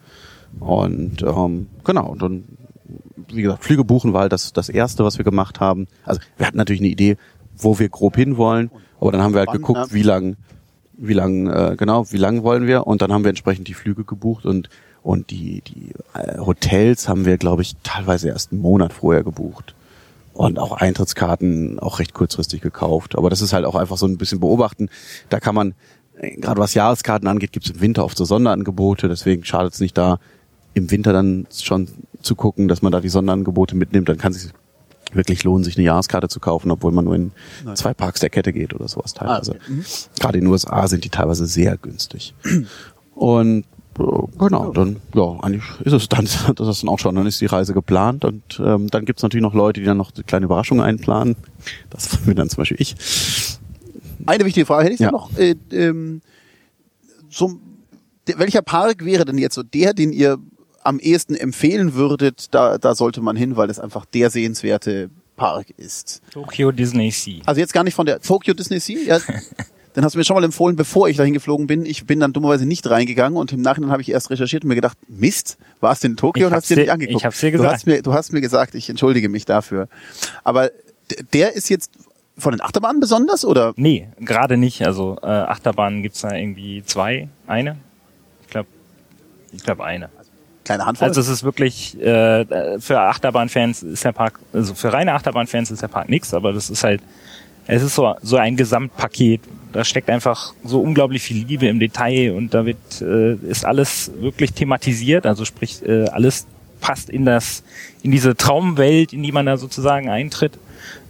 [0.60, 2.44] Und ähm, genau, und dann,
[3.36, 5.86] wie gesagt, Flüge buchen war halt das, das Erste, was wir gemacht haben.
[6.04, 7.16] Also wir hatten natürlich eine Idee,
[7.56, 8.70] wo wir grob hinwollen,
[9.00, 10.36] aber dann haben wir halt geguckt, wie lang,
[10.96, 14.04] wie lang, äh, genau, wie lang wollen wir und dann haben wir entsprechend die Flüge
[14.04, 14.68] gebucht und
[15.02, 19.74] und die die äh, Hotels haben wir, glaube ich, teilweise erst einen Monat vorher gebucht
[20.34, 23.16] und auch Eintrittskarten auch recht kurzfristig gekauft.
[23.16, 24.90] Aber das ist halt auch einfach so ein bisschen beobachten.
[25.28, 25.74] Da kann man,
[26.18, 29.08] äh, gerade was Jahreskarten angeht, gibt es im Winter oft so Sonderangebote.
[29.08, 30.18] Deswegen schadet es nicht da,
[30.74, 31.88] im Winter dann schon
[32.20, 34.08] zu gucken, dass man da die Sonderangebote mitnimmt.
[34.08, 34.50] Dann kann sich
[35.12, 37.30] wirklich lohnen, sich eine Jahreskarte zu kaufen, obwohl man nur in
[37.74, 39.52] zwei Parks der Kette geht oder sowas teilweise.
[39.52, 39.72] Ah, okay.
[39.72, 39.84] Mhm.
[40.18, 42.34] Gerade in den USA sind die teilweise sehr günstig.
[43.14, 43.64] Und
[43.98, 44.02] äh,
[44.38, 46.24] genau, dann ja, eigentlich ist es dann
[46.56, 49.42] das ist dann auch schon, dann ist die Reise geplant und ähm, dann gibt's natürlich
[49.42, 51.36] noch Leute, die dann noch eine kleine Überraschung einplanen.
[51.90, 52.96] Das bin dann zum Beispiel ich.
[54.26, 55.12] Eine wichtige Frage hätte ich Ja.
[55.12, 55.36] noch.
[55.38, 56.22] Äh, ähm,
[57.30, 57.60] zum,
[58.26, 60.38] der, welcher Park wäre denn jetzt so der, den ihr
[60.84, 62.54] am ehesten empfehlen würdet?
[62.54, 66.22] Da, da sollte man hin, weil das einfach der sehenswerte Park ist.
[66.30, 67.40] Tokyo Disney Sea.
[67.46, 68.98] Also jetzt gar nicht von der Tokyo Disney Sea.
[69.04, 69.18] Ja,
[69.94, 71.84] dann hast du mir schon mal empfohlen, bevor ich dahin geflogen bin.
[71.86, 74.74] Ich bin dann dummerweise nicht reingegangen und im Nachhinein habe ich erst recherchiert und mir
[74.76, 77.18] gedacht, Mist, war es denn in Tokio Ich und hast dir nicht angeguckt?
[77.18, 77.74] ich hab's dir Du gesagt.
[77.74, 79.88] hast mir, du hast mir gesagt, ich entschuldige mich dafür.
[80.44, 80.70] Aber
[81.32, 81.90] der ist jetzt
[82.38, 83.72] von den Achterbahnen besonders oder?
[83.76, 84.84] Nee, gerade nicht.
[84.86, 87.28] Also äh, Achterbahnen gibt's da irgendwie zwei.
[87.46, 87.76] Eine?
[88.42, 88.68] Ich glaube,
[89.52, 90.10] ich glaube eine.
[90.64, 91.08] Kleine Handvoll.
[91.08, 95.82] Also es ist wirklich äh, für Achterbahnfans ist der Park, also für reine Achterbahnfans ist
[95.82, 97.02] der Park nix, aber das ist halt,
[97.66, 99.42] es ist so so ein Gesamtpaket.
[99.72, 104.10] Da steckt einfach so unglaublich viel Liebe im Detail und da wird äh, ist alles
[104.20, 105.26] wirklich thematisiert.
[105.26, 106.46] Also sprich äh, alles
[106.80, 107.62] passt in das
[108.02, 110.58] in diese Traumwelt, in die man da sozusagen eintritt.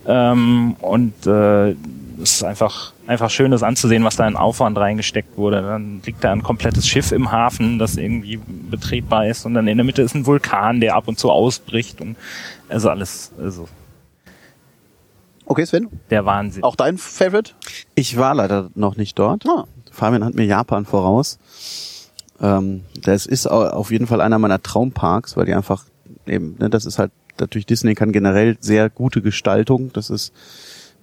[0.06, 1.74] Ähm, und äh,
[2.22, 5.62] es ist einfach einfach schön, das anzusehen, was da in Aufwand reingesteckt wurde.
[5.62, 9.76] Dann liegt da ein komplettes Schiff im Hafen, das irgendwie betretbar ist, und dann in
[9.76, 12.16] der Mitte ist ein Vulkan, der ab und zu ausbricht und
[12.68, 13.68] also alles, also
[15.46, 16.62] okay, Sven, der Wahnsinn.
[16.62, 17.52] auch dein Favorite?
[17.94, 19.46] Ich war leider noch nicht dort.
[19.46, 19.64] Ah.
[19.90, 21.38] Fabian hat mir Japan voraus.
[22.40, 25.84] Ähm, das ist au- auf jeden Fall einer meiner Traumparks, weil die einfach
[26.26, 29.92] eben, ne, das ist halt natürlich Disney kann generell sehr gute Gestaltung.
[29.92, 30.32] Das ist,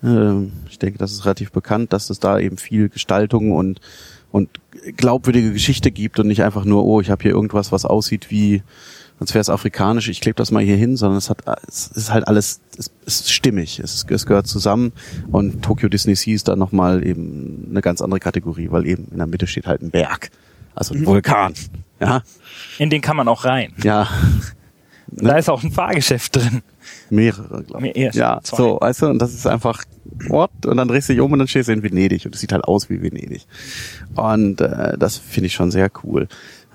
[0.03, 3.79] ich denke, das ist relativ bekannt, dass es da eben viel Gestaltung und
[4.31, 4.49] und
[4.95, 8.63] glaubwürdige Geschichte gibt und nicht einfach nur, oh, ich habe hier irgendwas, was aussieht wie,
[9.19, 12.11] als wäre es afrikanisch, ich klebe das mal hier hin, sondern es hat, es ist
[12.11, 14.93] halt alles, es, ist stimmig, es, es gehört zusammen
[15.31, 19.17] und Tokyo Disney Sea ist dann nochmal eben eine ganz andere Kategorie, weil eben in
[19.17, 20.31] der Mitte steht halt ein Berg,
[20.75, 21.53] also ein Vulkan,
[21.99, 22.23] ja,
[22.79, 23.73] In den kann man auch rein.
[23.83, 24.07] ja,
[25.07, 26.61] Da ist auch ein Fahrgeschäft drin.
[27.11, 27.95] Mehrere, glaube ich.
[27.95, 28.57] Mehr- Ja, zwei.
[28.57, 29.83] so, weißt du, und das ist einfach,
[30.27, 30.49] what?
[30.65, 32.51] Und dann drehst du dich um und dann stehst du in Venedig und es sieht
[32.53, 33.45] halt aus wie Venedig.
[34.15, 36.27] Und äh, das finde ich schon sehr cool.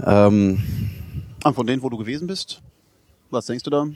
[0.04, 0.62] Ähm,
[1.44, 2.60] Und von denen, wo du gewesen bist?
[3.30, 3.86] Was denkst du da?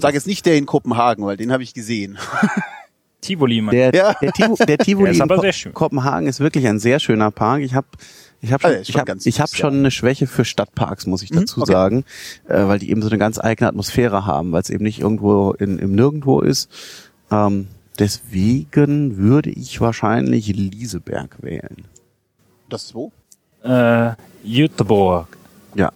[0.00, 2.18] Sag jetzt nicht der in Kopenhagen, weil den habe ich gesehen.
[3.20, 3.72] Tivoli, man.
[3.74, 4.14] Der, Ja.
[4.14, 5.74] der, Tivo, der Tivoli Der ist in Ko sehr schön.
[5.74, 7.62] Kopenhagen ist wirklich ein sehr schöner Park.
[7.62, 7.86] Ich habe
[8.42, 11.06] ich hab Ah, schon, ist ich hab, ganz ich hab schon eine Schwäche für Stadtparks,
[11.06, 11.72] muss ich dazu okay.
[11.72, 12.04] sagen,
[12.48, 15.52] äh, weil die eben so eine ganz eigene Atmosphäre haben, weil es eben nicht irgendwo
[15.52, 16.68] in, im Nirgendwo ist.
[17.30, 17.68] Ähm,
[17.98, 21.84] deswegen würde ich wahrscheinlich Lieseberg wählen.
[22.68, 23.12] Das ist wo?
[23.62, 24.12] Äh,
[24.44, 25.36] Göteborg.
[25.74, 25.92] Ja,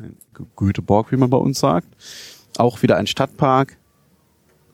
[0.57, 1.89] Göteborg, wie man bei uns sagt.
[2.59, 3.77] Auch wieder ein Stadtpark.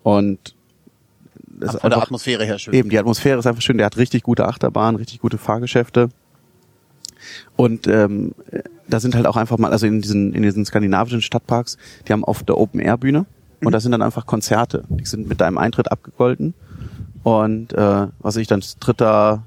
[0.02, 0.54] Und
[1.58, 2.74] Von der einfach- Atmosphäre her schön.
[2.74, 3.78] Eben, die Atmosphäre ist einfach schön.
[3.78, 6.08] Der hat richtig gute Achterbahnen, richtig gute Fahrgeschäfte.
[7.56, 8.32] Und ähm,
[8.88, 12.24] da sind halt auch einfach mal, also in diesen, in diesen skandinavischen Stadtparks, die haben
[12.24, 13.26] oft eine Open-Air-Bühne
[13.64, 14.84] und da sind dann einfach Konzerte.
[14.88, 16.54] Die sind mit deinem Eintritt abgegolten.
[17.22, 19.44] Und äh, was ich, dann tritt da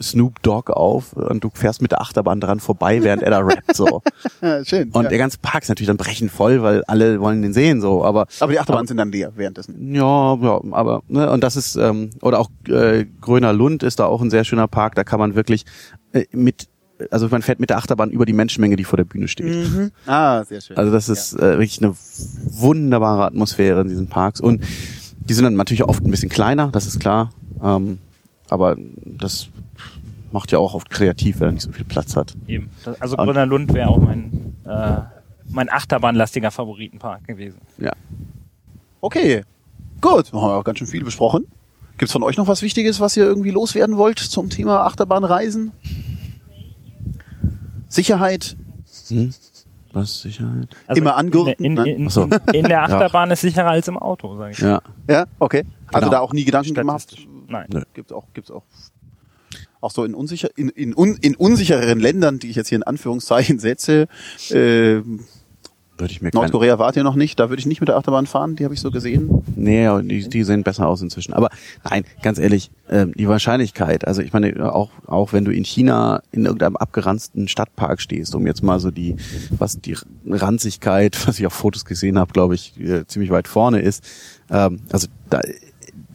[0.00, 3.74] Snoop Dogg auf und du fährst mit der Achterbahn dran vorbei, während er da rappt.
[3.74, 4.02] So.
[4.64, 4.90] Schön.
[4.90, 5.08] Und ja.
[5.08, 7.80] der ganze Park ist natürlich dann brechen voll, weil alle wollen den sehen.
[7.80, 8.04] so.
[8.04, 9.94] Aber Aber die Achterbahnen sind dann leer währenddessen.
[9.94, 14.06] ja, ja, aber ne, und das ist ähm, oder auch äh, Gröner Lund ist da
[14.06, 14.94] auch ein sehr schöner Park.
[14.94, 15.64] Da kann man wirklich
[16.12, 16.68] äh, mit,
[17.10, 19.90] also man fährt mit der Achterbahn über die Menschenmenge, die vor der Bühne steht.
[20.06, 20.76] Ah, sehr schön.
[20.76, 21.94] Also das ist äh, wirklich eine
[22.50, 24.62] wunderbare Atmosphäre in diesen Parks und
[25.18, 27.30] die sind dann natürlich oft ein bisschen kleiner, das ist klar.
[27.62, 27.98] Ähm,
[28.48, 29.48] aber das
[30.32, 32.34] macht ja auch oft kreativ, wenn er nicht so viel Platz hat.
[32.46, 32.70] Eben.
[32.84, 34.98] Das- Also Und- Grüner Lund wäre auch mein, äh,
[35.48, 37.58] mein achterbahnlastiger Favoritenpark gewesen.
[37.78, 37.92] Ja.
[39.00, 39.42] Okay,
[40.00, 40.32] gut.
[40.32, 41.46] Wir haben ja auch ganz schön viel besprochen.
[41.98, 45.72] Gibt's von euch noch was Wichtiges, was ihr irgendwie loswerden wollt zum Thema Achterbahnreisen?
[47.88, 48.56] Sicherheit?
[49.08, 49.32] Hm?
[49.92, 50.68] Was Sicherheit?
[50.94, 52.28] Immer angurten, In, in, in, so.
[52.52, 54.58] in der Achterbahn ist sicherer als im Auto, sage ich.
[54.58, 54.82] Ja.
[55.08, 55.64] Ja, okay.
[55.86, 56.10] Also Genau.
[56.10, 57.16] da auch nie Gedanken gemacht?
[57.48, 57.66] Nein.
[57.72, 57.82] Nö.
[57.94, 58.64] Gibt's auch, gibt's auch.
[59.80, 62.82] Auch so in, unsicher, in, in, un, in unsichereren Ländern, die ich jetzt hier in
[62.82, 64.08] Anführungszeichen setze,
[64.50, 65.00] äh,
[65.98, 68.26] Würde ich mir Nordkorea wart ihr noch nicht, da würde ich nicht mit der Achterbahn
[68.26, 69.42] fahren, die habe ich so gesehen.
[69.54, 71.32] Nee, die, die sehen besser aus inzwischen.
[71.32, 71.48] Aber
[71.88, 76.22] nein, ganz ehrlich, ähm, die Wahrscheinlichkeit, also ich meine, auch, auch wenn du in China
[76.32, 79.16] in irgendeinem abgeranzten Stadtpark stehst, um jetzt mal so die,
[79.50, 79.96] was die
[80.28, 84.04] Ranzigkeit, was ich auf Fotos gesehen habe, glaube ich, äh, ziemlich weit vorne ist.
[84.50, 85.40] Ähm, also da,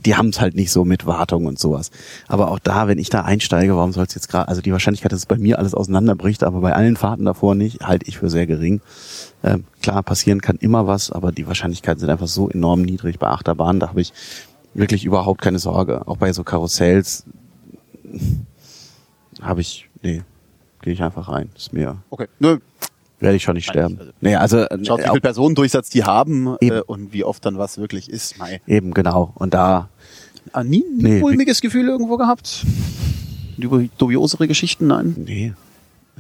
[0.06, 1.92] die haben es halt nicht so mit Wartung und sowas.
[2.28, 5.12] Aber auch da, wenn ich da einsteige, warum soll es jetzt gerade, also die Wahrscheinlichkeit,
[5.12, 8.30] dass es bei mir alles auseinanderbricht, aber bei allen Fahrten davor nicht, halte ich für
[8.30, 8.82] sehr gering.
[9.44, 13.28] Ähm, klar, passieren kann immer was, aber die Wahrscheinlichkeiten sind einfach so enorm niedrig bei
[13.28, 14.14] Achterbahnen, da habe ich
[14.74, 16.08] wirklich überhaupt keine Sorge.
[16.08, 17.26] Auch bei so Karussells
[19.42, 20.24] habe ich, nee,
[20.82, 21.50] gehe ich einfach rein.
[21.56, 22.28] Ist mir, Okay.
[22.40, 22.60] Nö,
[23.22, 23.98] werde ich schon nicht sterben.
[24.00, 27.58] also- Nee, also schaut, wie äh, viel Personendurchsatz die haben äh, und wie oft dann
[27.58, 28.38] was wirklich ist.
[28.38, 28.62] Mei.
[28.68, 29.32] eben genau.
[29.36, 29.90] Und da
[30.54, 32.66] Ah, nie ein Nee, mulmiges Gefühl irgendwo gehabt?
[33.60, 34.88] Dubi- Dubiosere Geschichten?
[34.88, 35.16] Nein.
[35.26, 35.54] Nee.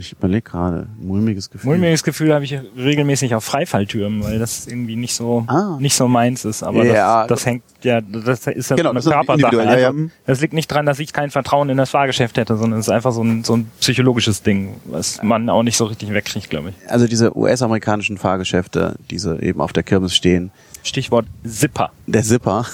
[0.02, 1.70] Ich überlege gerade, ein mulmiges Gefühl.
[1.70, 5.78] Mulmiges Gefühl habe ich regelmäßig auf Freifalltürmen, weil das irgendwie nicht so Ah.
[5.80, 6.64] nicht so meins ist.
[6.64, 9.56] Aber Ja, das, das hängt ja, das ist ja Genau, so eine Körpersache.
[9.58, 9.94] ja, ja.
[10.26, 12.92] Das liegt nicht dran, dass ich kein Vertrauen in das Fahrgeschäft hätte, sondern es ist
[12.94, 16.70] einfach so ein, so ein psychologisches Ding, was man auch nicht so richtig wegkriegt, glaube
[16.70, 16.90] ich.
[16.92, 20.50] Also diese US-amerikanischen Fahrgeschäfte, diese eben auf der Kirmes stehen,
[20.84, 21.92] Stichwort Zipper.
[22.08, 22.66] der Zipper,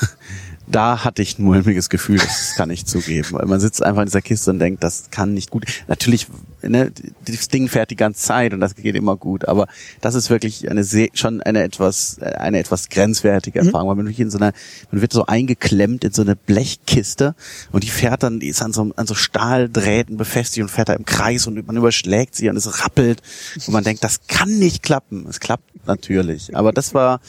[0.67, 3.29] da hatte ich ein mulmiges Gefühl, das kann ich zugeben.
[3.31, 5.65] Weil man sitzt einfach in dieser Kiste und denkt, das kann nicht gut.
[5.87, 6.27] Natürlich,
[6.61, 6.91] ne,
[7.25, 9.67] das Ding fährt die ganze Zeit und das geht immer gut, aber
[10.01, 14.19] das ist wirklich eine sehr, schon eine etwas, eine etwas grenzwertige Erfahrung, weil man wirklich
[14.19, 14.51] in so einer,
[14.91, 17.35] man wird so eingeklemmt in so eine Blechkiste
[17.71, 20.93] und die fährt dann, die ist an so, an so Stahldrähten befestigt und fährt da
[20.93, 23.21] im Kreis und man überschlägt sie und es rappelt
[23.55, 25.25] und man denkt, das kann nicht klappen.
[25.29, 27.21] Es klappt natürlich, aber das war,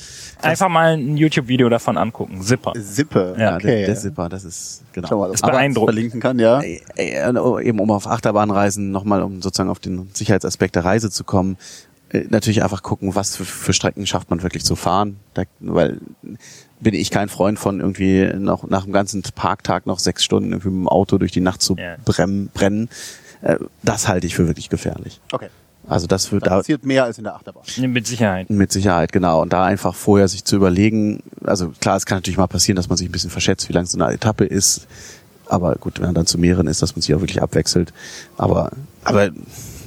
[0.42, 2.42] Einfach mal ein YouTube-Video davon angucken.
[2.42, 2.72] Zipper.
[2.76, 3.27] Sippe.
[3.36, 3.66] Ja, okay.
[3.78, 5.08] der, der Zipper, das ist, genau.
[5.08, 5.94] Schau mal, das beeindruckend.
[5.94, 6.60] verlinken kann, ja.
[6.60, 11.24] Äh, äh, eben um auf Achterbahnreisen nochmal, um sozusagen auf den Sicherheitsaspekt der Reise zu
[11.24, 11.56] kommen,
[12.10, 15.16] äh, natürlich einfach gucken, was für, für Strecken schafft man wirklich zu fahren.
[15.34, 15.98] Da, weil
[16.80, 20.68] bin ich kein Freund von irgendwie noch nach dem ganzen Parktag noch sechs Stunden irgendwie
[20.68, 21.96] mit dem Auto durch die Nacht zu Ja.
[22.04, 22.50] brennen.
[22.54, 22.88] brennen.
[23.42, 25.20] Äh, das halte ich für wirklich gefährlich.
[25.32, 25.48] Okay.
[25.88, 27.64] Also das wird Da da passiert mehr als in der Achterbahn.
[27.92, 28.50] Mit Sicherheit.
[28.50, 29.40] mit Sicherheit, genau.
[29.42, 32.88] Und da einfach vorher sich zu überlegen, also klar, es kann natürlich mal passieren, dass
[32.88, 34.86] man sich ein bisschen verschätzt, wie lang so eine Etappe ist.
[35.46, 37.92] Aber gut, wenn man dann zu mehreren ist, dass man sich auch wirklich abwechselt.
[38.36, 38.70] Aber,
[39.04, 39.30] aber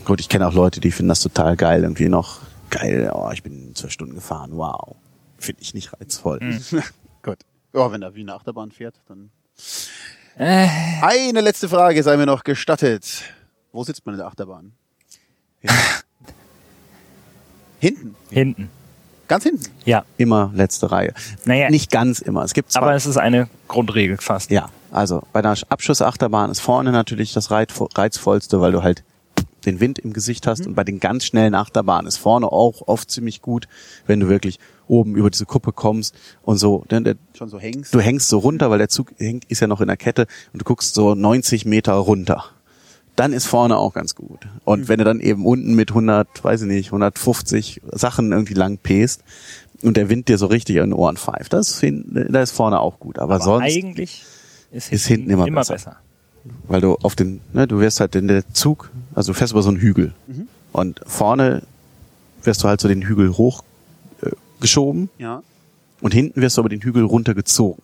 [0.06, 2.40] gut, ich kenne auch Leute, die finden das total geil, irgendwie noch
[2.72, 4.96] geil, oh, ich bin zwölf Stunden gefahren, wow.
[5.38, 6.40] Finde ich nicht reizvoll.
[7.22, 7.38] Gut.
[7.74, 9.30] Ja, wenn er wie eine Achterbahn fährt, dann.
[10.38, 10.68] Äh,
[11.02, 13.24] Eine letzte Frage sei mir noch gestattet.
[13.72, 14.74] Wo sitzt man in der Achterbahn?
[17.80, 18.16] Hinten.
[18.30, 18.70] hinten.
[19.28, 19.66] Ganz hinten.
[19.86, 20.04] Ja.
[20.18, 21.14] Immer letzte Reihe.
[21.46, 21.70] Naja.
[21.70, 22.44] Nicht ganz immer.
[22.44, 24.52] Es gibt zwar Aber es ist eine Grundregel fast.
[24.52, 29.04] Ja, also bei einer Abschussachterbahn ist vorne natürlich das Reizvollste, weil du halt
[29.66, 33.10] den Wind im Gesicht hast und bei den ganz schnellen Achterbahnen ist vorne auch oft
[33.12, 33.68] ziemlich gut,
[34.08, 37.94] wenn du wirklich oben über diese Kuppe kommst und so, denn der, Schon so hängst.
[37.94, 40.62] du hängst so runter, weil der Zug hängt, ist ja noch in der Kette und
[40.62, 42.46] du guckst so 90 Meter runter.
[43.22, 44.40] Dann ist vorne auch ganz gut.
[44.66, 48.80] Und wenn du dann eben unten mit 100, weiß ich nicht, 150 Sachen irgendwie lang
[48.80, 49.22] pest
[49.84, 51.94] und der Wind dir so richtig in den Ohren pfeift, das ist,
[52.30, 53.20] da ist vorne auch gut.
[53.20, 54.24] Aber, Aber sonst eigentlich
[54.72, 55.74] ist, ist hinten immer besser.
[55.76, 55.96] besser.
[56.68, 59.62] weil du auf den, ne, du wirst halt in der Zug, also du fährst über
[59.62, 60.14] so einen Hügel
[60.72, 61.62] und vorne
[62.42, 63.64] wirst du halt so den Hügel hoch
[64.24, 64.32] äh,
[65.20, 65.44] Ja.
[66.02, 67.84] und hinten wirst du aber den Hügel runtergezogen.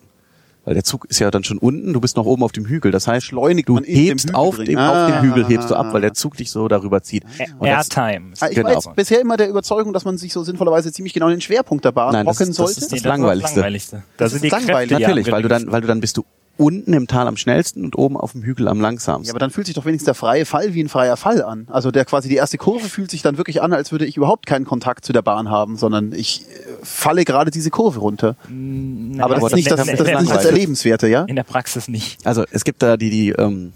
[0.68, 2.92] Weil der Zug ist ja dann schon unten, du bist noch oben auf dem Hügel.
[2.92, 4.66] Das heißt, Schleunigt du dem hebst auf drin.
[4.66, 5.22] dem, auf dem Ah.
[5.22, 7.24] Hügel hebst du ab, weil der Zug dich so darüber zieht.
[7.38, 7.48] Das-
[7.88, 8.32] Airtime.
[8.38, 8.68] Ah, Ich Genau.
[8.68, 11.40] war jetzt bisher immer der Überzeugung, dass man sich so sinnvollerweise ziemlich genau in den
[11.40, 12.80] Schwerpunkt der Bahn Nein, das- hocken das sollte.
[12.80, 13.60] ist Nee, das Langweiligste.
[13.60, 13.96] Langweiligste.
[13.96, 14.90] Da Das sind ist die langweilig.
[14.90, 16.26] Kräfte Natürlich, weil du dann, weil du dann bist du
[16.58, 19.26] unten im Tal am schnellsten und oben auf dem Hügel am langsamsten.
[19.28, 21.66] ja, aber dann fühlt sich doch wenigstens der freie Fall wie ein freier Fall an.
[21.70, 24.44] Also der quasi die erste Kurve fühlt sich dann wirklich an, als würde ich überhaupt
[24.44, 28.36] keinen Kontakt zu der Bahn haben, sondern ich äh, falle gerade diese Kurve runter.
[28.48, 31.24] Na, Aber das ist nicht das, das, ist nicht das Praxis- Erlebenswerte, ja?
[31.24, 32.24] In der Praxis nicht.
[32.26, 33.72] Also es gibt da die, die ähm,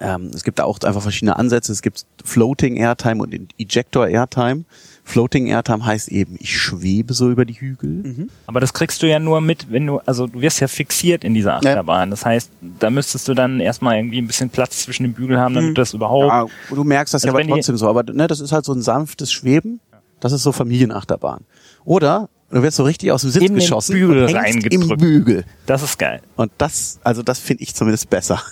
[0.00, 1.72] ähm, es gibt da auch einfach verschiedene Ansätze.
[1.72, 4.64] Es gibt Floating Airtime und Ejector Airtime.
[5.04, 8.28] Floating Airtime heißt eben, ich schwebe so über die Hügel.
[8.46, 11.34] Aber das kriegst du ja nur mit, wenn du, also du wirst ja fixiert in
[11.34, 12.10] dieser Achterbahn.
[12.10, 15.54] Das heißt, da müsstest du dann erstmal irgendwie ein bisschen Platz zwischen den Bügeln haben,
[15.54, 16.28] damit das überhaupt.
[16.28, 17.88] Ja, du merkst das Also ja aber trotzdem so.
[17.88, 19.80] Aber ne, das ist halt so ein sanftes Schweben.
[20.20, 21.44] Das ist so Familienachterbahn.
[21.84, 24.80] Oder du wirst so richtig aus dem Sitz In den geschossen Bügel und hängst im
[24.82, 25.00] reingedrückt.
[25.00, 25.44] Bügel.
[25.66, 26.22] Das ist geil.
[26.36, 28.42] Und das, also das finde ich zumindest besser.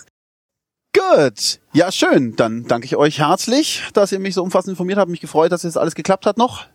[0.94, 1.60] Gut.
[1.72, 2.36] Ja, schön.
[2.36, 5.10] Dann danke ich euch herzlich, dass ihr mich so umfassend informiert habt.
[5.10, 6.66] Mich gefreut, dass jetzt alles geklappt hat noch.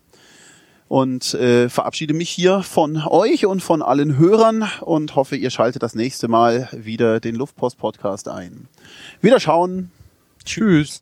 [0.88, 5.84] Und äh, verabschiede mich hier von euch und von allen Hörern und hoffe, ihr schaltet
[5.84, 8.70] das nächste Mal wieder den Luftpost-Podcast ein.
[9.22, 9.92] Wiederschauen.
[10.46, 11.02] Tschüss.